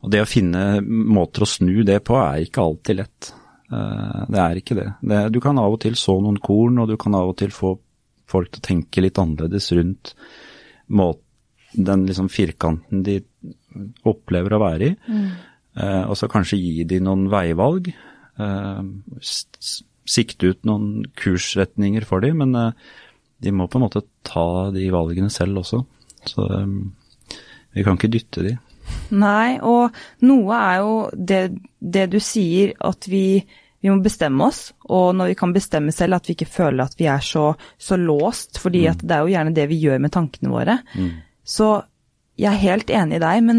[0.00, 3.32] Og det å finne måter å snu det på er ikke alltid lett.
[3.68, 4.88] Eh, det er ikke det.
[5.04, 5.20] det.
[5.34, 7.74] Du kan av og til så noen korn, og du kan av og til få
[8.30, 10.14] folk til å tenke litt annerledes rundt
[10.90, 11.26] måten,
[11.70, 13.20] den liksom firkanten de
[14.10, 14.94] opplever å være i.
[15.06, 15.26] Mm.
[15.78, 17.92] Eh, og så kanskje gi de noen veivalg.
[18.42, 18.80] Eh,
[20.10, 22.72] sikte ut noen kursretninger for de, men eh,
[23.40, 25.84] de må på en måte ta de valgene selv også.
[26.28, 27.38] Så eh,
[27.76, 28.56] vi kan ikke dytte de.
[29.14, 29.94] Nei, og
[30.26, 31.42] noe er jo det,
[31.78, 33.42] det du sier, at vi
[33.80, 36.98] vi må bestemme oss, og når vi kan bestemme selv, at vi ikke føler at
[37.00, 38.58] vi er så, så låst.
[38.60, 38.94] fordi mm.
[39.02, 40.78] det er jo gjerne det vi gjør med tankene våre.
[40.94, 41.10] Mm.
[41.44, 41.82] Så
[42.40, 43.58] jeg er helt enig i deg, men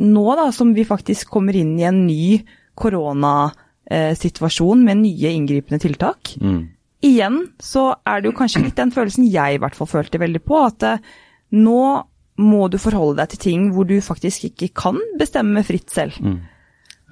[0.00, 2.42] nå da som vi faktisk kommer inn i en ny
[2.80, 6.62] koronasituasjon med nye inngripende tiltak, mm.
[7.04, 10.42] igjen så er det jo kanskje litt den følelsen jeg i hvert fall følte veldig
[10.48, 11.02] på, at eh,
[11.60, 11.82] nå
[12.40, 16.16] må du forholde deg til ting hvor du faktisk ikke kan bestemme fritt selv.
[16.24, 16.40] Mm.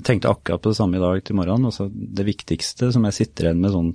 [0.01, 1.69] Jeg tenkte akkurat på det samme i dag til morgenen.
[1.69, 3.91] Altså, det viktigste som jeg sitter igjen med sånn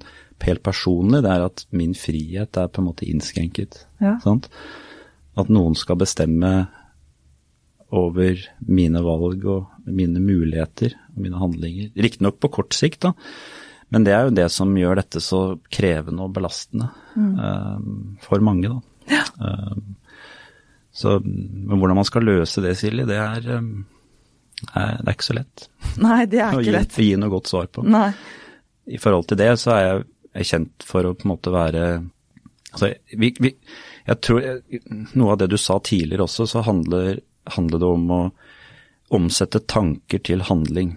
[0.46, 3.80] helt personlig, det er at min frihet er på en måte innskrenket.
[4.04, 4.20] Ja.
[4.22, 6.52] At noen skal bestemme
[7.96, 8.38] over
[8.70, 11.90] mine valg og mine muligheter og mine handlinger.
[11.98, 13.16] Riktignok på kort sikt, da.
[13.94, 15.42] Men det er jo det som gjør dette så
[15.74, 17.34] krevende og belastende mm.
[17.34, 18.80] um, for mange, da.
[19.10, 19.26] Ja.
[19.42, 19.96] Um,
[20.96, 23.86] så, men hvordan man skal løse det, Silje, det er um,
[24.62, 25.68] det er ikke så lett.
[26.06, 26.98] Nei, det er ikke lett.
[26.98, 27.86] Å gi noe godt svar på.
[27.88, 28.10] Nei.
[28.86, 31.86] I forhold til det så er jeg, kjent for å på en måte være
[32.76, 33.54] Altså, vi, vi,
[34.04, 34.42] jeg tror
[35.16, 37.22] Noe av det du sa tidligere også, så handler,
[37.56, 38.18] handler det om å
[39.16, 40.90] omsette tanker til handling.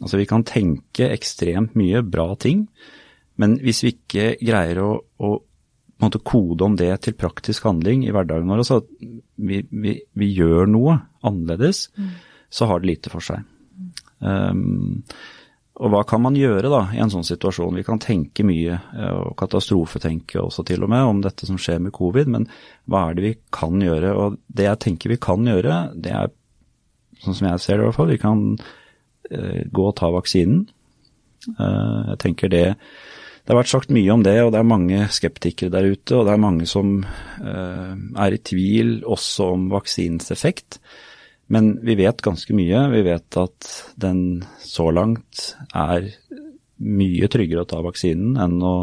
[0.00, 2.64] Altså vi kan tenke ekstremt mye bra ting,
[3.38, 4.90] men hvis vi ikke greier å,
[5.22, 10.66] å kode om det til praktisk handling i hverdagen vår, så vi, vi, vi gjør
[10.74, 12.10] noe annerledes, mm
[12.52, 13.46] så har det lite for seg.
[14.20, 15.00] Um,
[15.82, 17.78] og hva kan man gjøre da i en sånn situasjon?
[17.80, 21.80] Vi kan tenke mye, eh, og katastrofetenke også til og med, om dette som skjer
[21.82, 22.44] med covid, men
[22.92, 24.12] hva er det vi kan gjøre?
[24.12, 26.30] Og det jeg tenker vi kan gjøre, det er,
[27.24, 30.66] sånn som jeg ser det i hvert fall, vi kan uh, gå og ta vaksinen.
[31.56, 32.66] Uh, jeg tenker det
[33.42, 36.14] det har vært sagt mye om det, og det er mange skeptikere der ute.
[36.14, 40.78] Og det er mange som uh, er i tvil også om vaksinens effekt.
[41.52, 42.86] Men vi vet ganske mye.
[42.94, 43.68] Vi vet at
[44.00, 46.08] den så langt er
[46.82, 48.76] mye tryggere å ta vaksinen enn å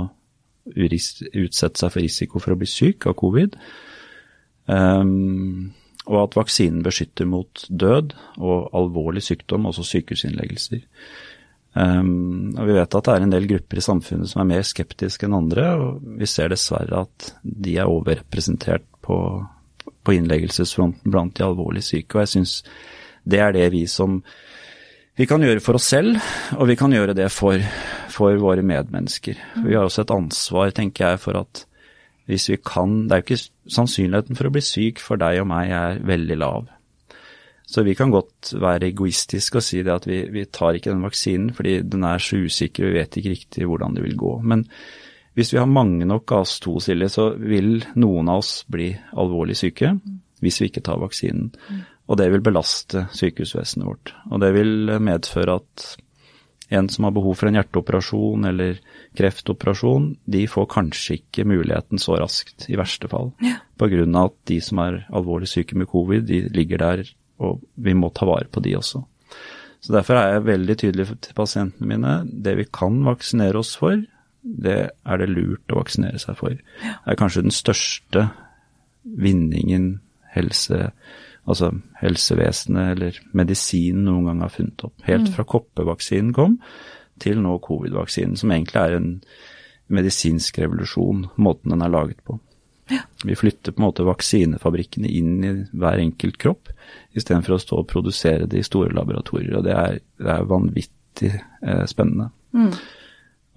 [0.70, 3.58] utsette seg for risiko for å bli syk av covid.
[4.70, 5.72] Um,
[6.10, 10.86] og at vaksinen beskytter mot død og alvorlig sykdom, også sykehusinnleggelser.
[11.74, 14.66] Um, og vi vet at det er en del grupper i samfunnet som er mer
[14.66, 19.20] skeptiske enn andre, og vi ser dessverre at de er overrepresentert på
[20.04, 22.16] på innleggelsesfronten blant de alvorlig syke.
[22.16, 22.60] Og jeg syns
[23.30, 24.22] det er det vi som
[25.20, 26.16] vi kan gjøre for oss selv,
[26.56, 27.60] og vi kan gjøre det for,
[28.08, 29.36] for våre medmennesker.
[29.66, 31.66] Vi har også et ansvar, tenker jeg, for at
[32.30, 35.48] hvis vi kan Det er jo ikke sannsynligheten for å bli syk for deg og
[35.50, 36.70] meg er veldig lav.
[37.70, 41.04] Så vi kan godt være egoistiske og si det at vi, vi tar ikke den
[41.06, 44.36] vaksinen fordi den er så usikker, vi vet ikke riktig hvordan det vil gå.
[44.46, 44.64] Men
[45.40, 48.92] hvis vi har mange nok av oss to, Silje, så vil noen av oss bli
[49.16, 49.94] alvorlig syke
[50.44, 51.50] hvis vi ikke tar vaksinen.
[52.10, 54.14] Og det vil belaste sykehusvesenet vårt.
[54.32, 55.86] Og det vil medføre at
[56.70, 58.80] en som har behov for en hjerteoperasjon eller
[59.18, 63.32] kreftoperasjon, de får kanskje ikke muligheten så raskt, i verste fall.
[63.42, 63.58] Ja.
[63.80, 64.06] Pga.
[64.24, 67.04] at de som er alvorlig syke med covid, de ligger der,
[67.40, 69.02] og vi må ta vare på de også.
[69.82, 72.14] Så Derfor er jeg veldig tydelig til pasientene mine.
[72.28, 73.98] Det vi kan vaksinere oss for,
[74.42, 76.56] det er det lurt å vaksinere seg for.
[76.56, 78.30] Det er kanskje den største
[79.04, 80.00] vinningen
[80.34, 80.92] helse,
[81.50, 81.72] altså
[82.02, 84.96] helsevesenet eller medisinen noen gang har funnet opp.
[85.08, 85.34] Helt mm.
[85.38, 86.60] fra koppevaksinen kom
[87.20, 89.10] til nå covid-vaksinen, som egentlig er en
[89.90, 92.38] medisinsk revolusjon, måten den er laget på.
[92.90, 93.04] Ja.
[93.26, 96.72] Vi flytter på en måte vaksinefabrikkene inn i hver enkelt kropp,
[97.18, 99.60] istedenfor å stå og produsere det i store laboratorier.
[99.60, 102.32] Og det er, det er vanvittig eh, spennende.
[102.56, 102.72] Mm.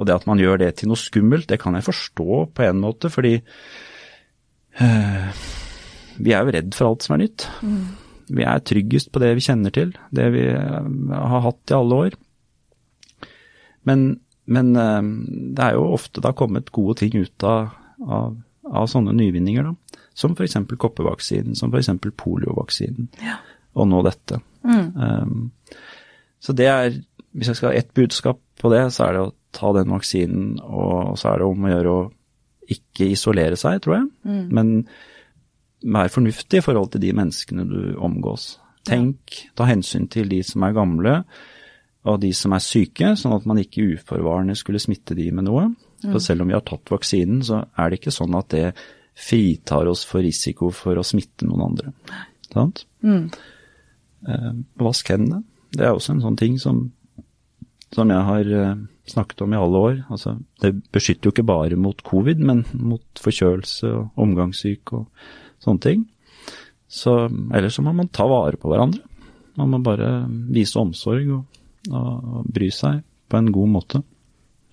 [0.02, 2.80] Og det at man gjør det til noe skummelt, det kan jeg forstå på en
[2.82, 3.36] måte, fordi
[4.82, 5.42] eh,
[6.18, 7.46] vi er jo redd for alt som er nytt.
[7.62, 7.84] Mm.
[8.32, 12.00] Vi er tryggest på det vi kjenner til, det vi eh, har hatt i alle
[12.06, 12.16] år.
[13.86, 14.06] Men,
[14.50, 15.10] men eh,
[15.54, 17.70] det er jo ofte det har kommet gode ting ut av,
[18.02, 18.34] av,
[18.72, 20.00] av sånne nyvinninger, da.
[20.18, 20.58] Som f.eks.
[20.76, 21.94] koppevaksinen, som f.eks.
[22.20, 23.38] poliovaksinen, Ja.
[23.78, 24.42] og nå dette.
[24.66, 24.90] Mm.
[24.98, 25.78] Um,
[26.42, 26.98] så det er,
[27.32, 30.58] hvis jeg skal ha ett budskap på det, så er det å ta den vaksinen,
[30.62, 32.02] og så er det om å gjøre å
[32.72, 34.06] ikke isolere seg, tror jeg.
[34.28, 34.44] Mm.
[34.56, 34.74] Men
[35.96, 38.56] vær fornuftig i forhold til de menneskene du omgås.
[38.88, 41.16] Tenk, ta hensyn til de som er gamle,
[42.08, 45.68] og de som er syke, sånn at man ikke uforvarende skulle smitte de med noe.
[46.02, 48.72] For selv om vi har tatt vaksinen, så er det ikke sånn at det
[49.14, 51.92] fritar oss for risiko for å smitte noen andre.
[52.50, 52.86] Sant?
[53.06, 53.28] Mm.
[54.28, 54.50] Eh,
[54.82, 55.42] vask hendene.
[55.72, 56.84] Det er også en sånn ting som,
[57.94, 59.94] som jeg har eh, snakket om i alle år.
[60.12, 65.06] Altså, det beskytter jo ikke bare mot covid, men mot forkjølelse og omgangssyk og
[65.62, 66.04] sånne ting.
[66.92, 67.16] Så
[67.54, 69.02] ellers så må man ta vare på hverandre.
[69.58, 70.22] Man må bare
[70.52, 71.58] vise omsorg og,
[71.92, 74.02] og, bry seg på en god måte.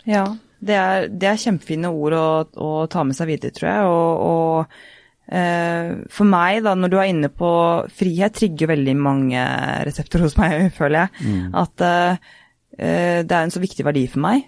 [0.07, 0.25] Ja,
[0.59, 3.89] det er, det er kjempefine ord å, å, ta med seg videre, tror jeg.
[3.91, 7.51] Og, og eh, for meg, da, når du er inne på
[7.95, 9.47] frihet, trigger veldig mange
[9.87, 11.39] resepter hos meg, føler jeg.
[11.59, 12.31] At eh,
[12.79, 14.47] det er en så viktig verdi for meg.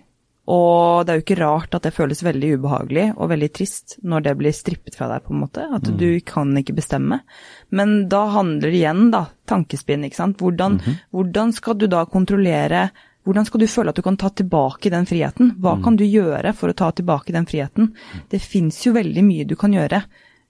[0.51, 4.25] Og det er jo ikke rart at det føles veldig ubehagelig og veldig trist når
[4.25, 5.67] det blir strippet fra deg, på en måte.
[5.77, 7.21] At du kan ikke bestemme.
[7.69, 10.41] Men da handler det igjen, da, tankespinn, ikke sant.
[10.41, 10.79] Hvordan,
[11.13, 12.89] hvordan skal du da kontrollere
[13.21, 15.53] hvordan skal du føle at du kan ta tilbake den friheten?
[15.61, 17.91] Hva kan du gjøre for å ta tilbake den friheten?
[18.31, 19.99] Det fins jo veldig mye du kan gjøre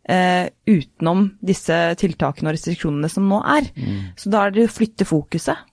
[0.07, 3.67] eh, utenom disse tiltakene og restriksjonene som nå er.
[4.15, 5.67] Så da er det å flytte fokuset.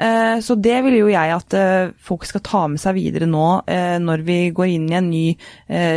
[0.00, 3.46] Eh, så det vil jo jeg at eh, folk skal ta med seg videre nå,
[3.68, 5.24] eh, når vi går inn i en ny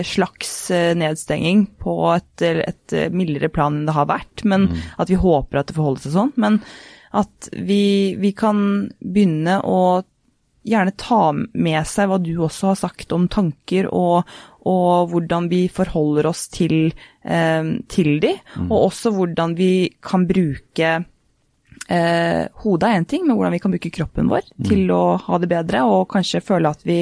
[0.05, 0.51] slags
[0.99, 4.43] nedstenging på et, et mildere plan enn det har vært.
[4.49, 4.67] Men
[4.99, 6.33] at vi håper at det forholder seg sånn.
[6.39, 6.59] Men
[7.13, 8.59] at vi, vi kan
[8.99, 10.03] begynne å
[10.63, 14.29] gjerne ta med seg hva du også har sagt om tanker, og,
[14.69, 16.93] og hvordan vi forholder oss til,
[17.23, 18.31] til de,
[18.69, 19.73] og også hvordan vi
[20.03, 20.95] kan bruke
[21.91, 25.39] eh, Hodet er én ting, men hvordan vi kan bruke kroppen vår til å ha
[25.41, 26.99] det bedre, og kanskje føle at vi,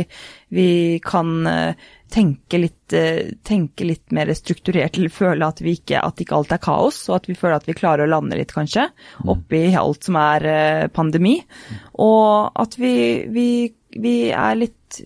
[0.54, 0.70] vi
[1.06, 6.22] kan eh, tenke litt, eh, tenke litt mer strukturert, eller føle at, vi ikke, at
[6.22, 8.90] ikke alt er kaos, og at vi føler at vi klarer å lande litt, kanskje,
[9.32, 11.38] oppi alt som er eh, pandemi.
[12.04, 12.96] Og at vi,
[13.32, 13.50] vi,
[14.02, 15.04] vi er litt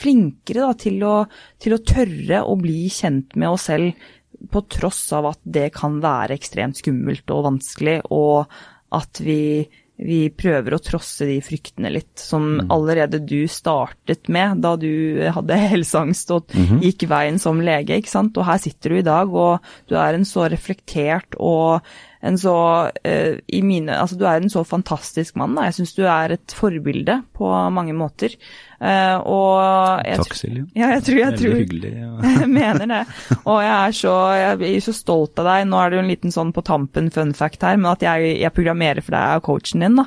[0.00, 1.16] flinkere da, til, å,
[1.60, 4.08] til å tørre å bli kjent med oss selv,
[4.50, 8.48] på tross av at det kan være ekstremt skummelt og vanskelig, og
[8.96, 9.68] at vi,
[10.00, 15.58] vi prøver å trosse de fryktene litt, som allerede du startet med da du hadde
[15.74, 18.38] helseangst og gikk veien som lege, ikke sant.
[18.38, 21.84] Og her sitter du i dag, og du er en så reflektert og
[22.20, 22.54] en så
[22.92, 25.68] uh, i mine Altså, du er en så fantastisk mann, da.
[25.68, 28.36] Jeg syns du er et forbilde på mange måter.
[28.80, 30.62] Eh, og Takk, Silje.
[30.72, 31.90] Ja, jeg tror, jeg Veldig tror hyggelig.
[32.00, 32.12] Ja.
[32.40, 33.00] jeg mener det.
[33.42, 35.66] Og jeg er, så, jeg er, så stolt av deg.
[35.68, 38.32] Nå er det jo en liten sånn på tampen fun fact her, men at jeg,
[38.40, 40.06] jeg programmerer for deg, er coachen din, da.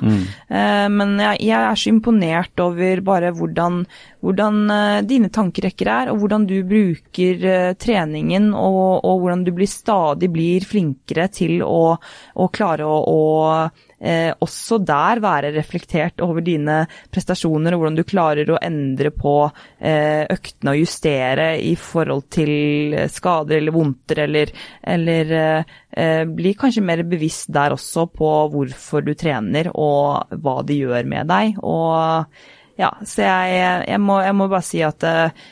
[0.58, 3.80] Eh, men jeg, jeg er så imponert over bare hvordan,
[4.24, 7.46] hvordan eh, dine tankerekker er, og hvordan du bruker
[7.78, 13.93] treningen, og, og hvordan du blir stadig blir flinkere til å, å klare å, å
[14.04, 16.82] eh, også der være reflektert over dine
[17.14, 22.98] prestasjoner, og hvordan du klarer å endre på eh, øktene og justere i forhold til
[23.12, 24.52] skader eller vondter, eller,
[24.94, 30.60] eller eh, eh, bli kanskje mer bevisst der også på hvorfor du trener, og hva
[30.66, 31.58] det gjør med deg.
[31.64, 35.44] og ja, så jeg, jeg, må, jeg må bare si at eh,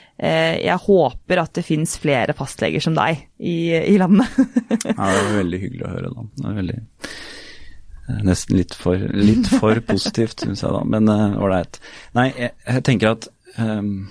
[0.59, 4.27] jeg håper at det finnes flere fastleger som deg i, i landet.
[4.83, 6.25] Ja, det er veldig hyggelig å høre, da.
[6.35, 7.13] Det er veldig eh,
[8.27, 11.79] Nesten litt for, litt for positivt, syns jeg da, men ålreit.
[12.19, 13.29] Nei, jeg, jeg tenker at
[13.63, 14.09] um,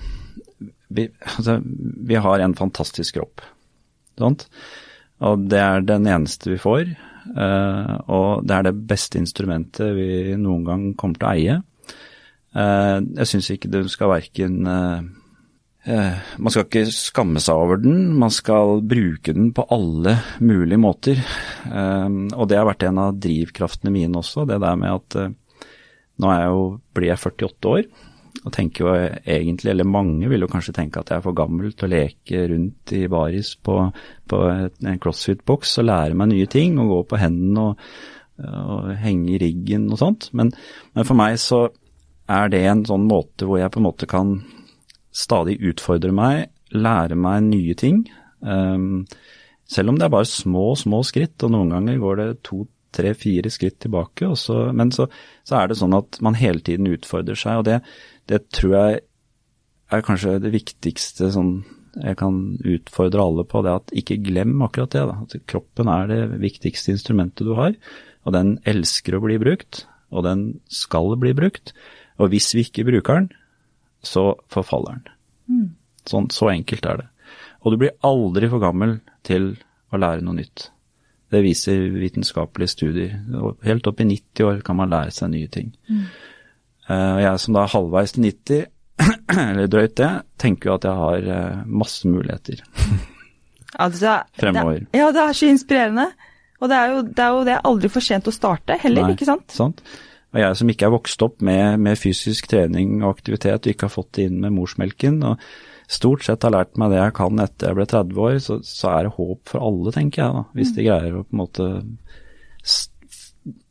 [0.92, 3.44] vi, altså, vi har en fantastisk kropp,
[4.20, 4.46] sant?
[5.22, 6.94] Og det er den eneste vi får.
[7.36, 10.08] Uh, og det er det beste instrumentet vi
[10.40, 11.58] noen gang kommer til å eie.
[12.52, 15.21] Uh, jeg syns ikke du skal verken uh, Eh,
[15.82, 21.18] man skal ikke skamme seg over den, man skal bruke den på alle mulige måter.
[21.66, 25.34] Eh, og det har vært en av drivkraftene mine også, det der med at eh,
[26.22, 26.62] nå jeg jo,
[26.94, 27.90] blir jeg 48 år,
[28.42, 31.74] og tenker jo egentlig, eller mange vil jo kanskje tenke at jeg er for gammel
[31.74, 33.76] til å leke rundt i baris på,
[34.30, 37.84] på en crossfit-boks og lære meg nye ting og gå på hendene og,
[38.48, 40.30] og henge i riggen og sånt.
[40.32, 40.50] Men,
[40.94, 41.66] men, for meg så
[42.32, 44.34] er det en sånn måte hvor jeg på en måte kan
[45.12, 48.04] stadig utfordre meg, lære meg nye ting.
[48.40, 49.04] Um,
[49.68, 53.14] selv om det er bare små, små skritt, og noen ganger går det to, tre,
[53.16, 54.32] fire skritt tilbake.
[54.38, 55.08] Så, men så,
[55.48, 57.78] så, er det sånn at man hele tiden utfordrer seg, og det,
[58.28, 59.04] det tror jeg
[59.92, 61.56] er kanskje det viktigste sånn
[61.92, 65.02] jeg kan utfordre alle på, det er at ikke glem akkurat det.
[65.10, 65.16] Da.
[65.26, 67.74] At kroppen er det viktigste instrumentet du har,
[68.24, 71.74] og den elsker å bli brukt, og den skal bli brukt.
[72.16, 73.28] Og hvis vi ikke bruker den,
[74.02, 75.16] så forfaller den.
[75.48, 75.68] Mm.
[76.08, 77.08] Sånn, så enkelt er det.
[77.62, 79.52] Og du blir aldri for gammel til
[79.92, 80.68] å lære noe nytt.
[81.32, 83.14] Det viser vitenskapelige studier.
[83.64, 85.70] Helt opp i 90 år kan man lære seg nye ting.
[85.88, 86.04] Mm.
[86.90, 88.66] Uh, jeg som da er halvveis til 90,
[89.46, 90.10] eller drøyt det,
[90.42, 92.60] tenker jo at jeg har uh, masse muligheter
[93.84, 94.82] altså, fremover.
[94.82, 96.08] Det, ja, det er så inspirerende.
[96.62, 99.16] Og det er, jo, det er jo det aldri for sent å starte heller, Nei,
[99.16, 99.48] ikke sant?
[99.50, 99.80] sant?
[100.32, 103.88] Og jeg som ikke er vokst opp med, med, fysisk trening og aktivitet og ikke
[103.88, 105.42] har fått det inn med morsmelken, og
[105.92, 108.94] stort sett har lært meg det jeg kan etter jeg ble 30 år, så, så
[108.94, 110.44] er det håp for alle, tenker jeg da.
[110.56, 110.76] Hvis mm.
[110.78, 111.68] de greier å på en måte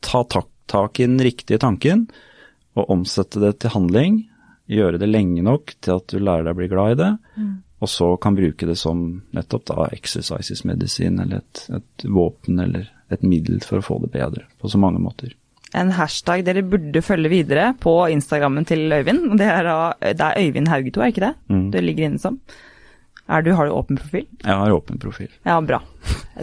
[0.06, 2.06] ta tak, tak i den riktige tanken
[2.78, 4.22] og omsette det til handling.
[4.72, 7.12] Gjøre det lenge nok til at du lærer deg å bli glad i det.
[7.42, 7.52] Mm.
[7.82, 9.02] Og så kan bruke det som
[9.34, 14.14] nettopp da exercises medisin, eller et, et våpen eller et middel for å få det
[14.14, 15.34] bedre på så mange måter
[15.78, 19.38] en hashtag dere burde følge videre på Instagrammen til Øyvind.
[19.40, 21.34] Det er, det er Øyvind Haugeto, er ikke det?
[21.50, 21.72] Mm.
[21.72, 22.40] Det ligger inne som.
[23.32, 24.26] Du, har du åpen profil?
[24.44, 25.30] Jeg har åpen profil.
[25.48, 25.80] Ja, bra.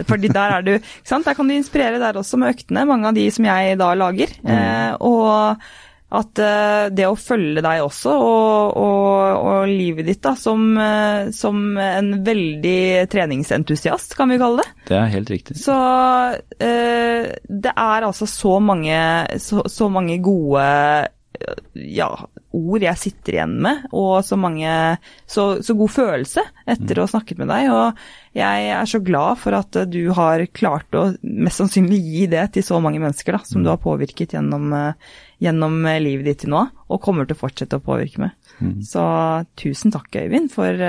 [0.09, 1.27] Fordi der er du ikke sant?
[1.27, 4.33] Der kan du inspirere der også med øktene, mange av de som jeg da lager.
[4.41, 4.49] Mm.
[4.55, 5.61] Eh, og
[6.09, 11.29] at uh, det å følge deg også, og, og, og livet ditt da, som, uh,
[11.35, 14.87] som, en veldig treningsentusiast, kan vi kalle det.
[14.89, 15.59] Det er helt riktig.
[15.61, 18.97] Så uh, det er altså så mange,
[19.37, 20.65] så, så mange gode
[21.73, 22.07] ja,
[22.55, 24.69] ord jeg sitter igjen med, og så mange
[25.29, 26.99] Så, så god følelse etter mm.
[26.99, 27.69] å ha snakket med deg.
[27.73, 32.45] Og jeg er så glad for at du har klart å mest sannsynlig gi det
[32.55, 33.65] til så mange mennesker da, som mm.
[33.65, 34.73] du har påvirket gjennom,
[35.41, 38.35] gjennom, livet ditt til nå, og kommer til å fortsette å påvirke med.
[38.59, 38.79] Mm.
[38.85, 39.03] Så
[39.59, 40.85] tusen takk, Øyvind, for,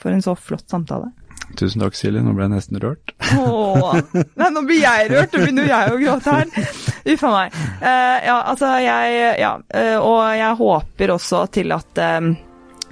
[0.00, 1.12] for en så flott samtale.
[1.58, 2.22] Tusen takk, Silje.
[2.24, 3.12] Nå ble jeg nesten rørt.
[3.36, 4.00] Åh,
[4.40, 6.72] nei, nå blir jeg rørt, Nå begynner jeg å gråte her.
[7.14, 7.60] Uff a meg.
[7.82, 9.52] Uh, ja, altså, jeg Ja.
[9.68, 12.34] Uh, og jeg håper også til at um,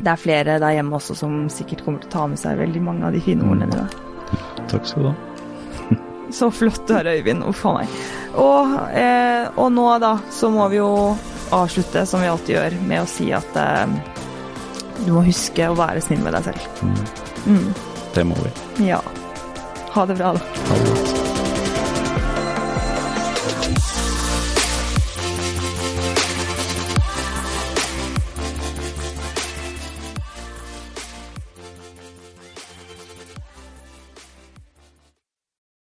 [0.02, 2.82] det er flere der hjemme også som sikkert kommer til å ta med seg veldig
[2.84, 3.86] mange av de fine ordene dine.
[4.70, 5.16] Takk skal du ha.
[6.38, 7.44] Så flott du er, Øyvind.
[7.48, 8.00] Uff a meg.
[8.32, 10.90] Og, uh, og, nå, da, så må vi jo
[11.52, 13.58] avslutte som vi alltid gjør, med å si at
[15.02, 16.86] du må huske å være snill med deg selv.
[17.44, 17.91] Mm.
[18.14, 18.86] Det må vi.
[18.88, 19.00] Ja.
[19.90, 20.38] Ha det bra, da.
[20.68, 21.01] Ha det godt.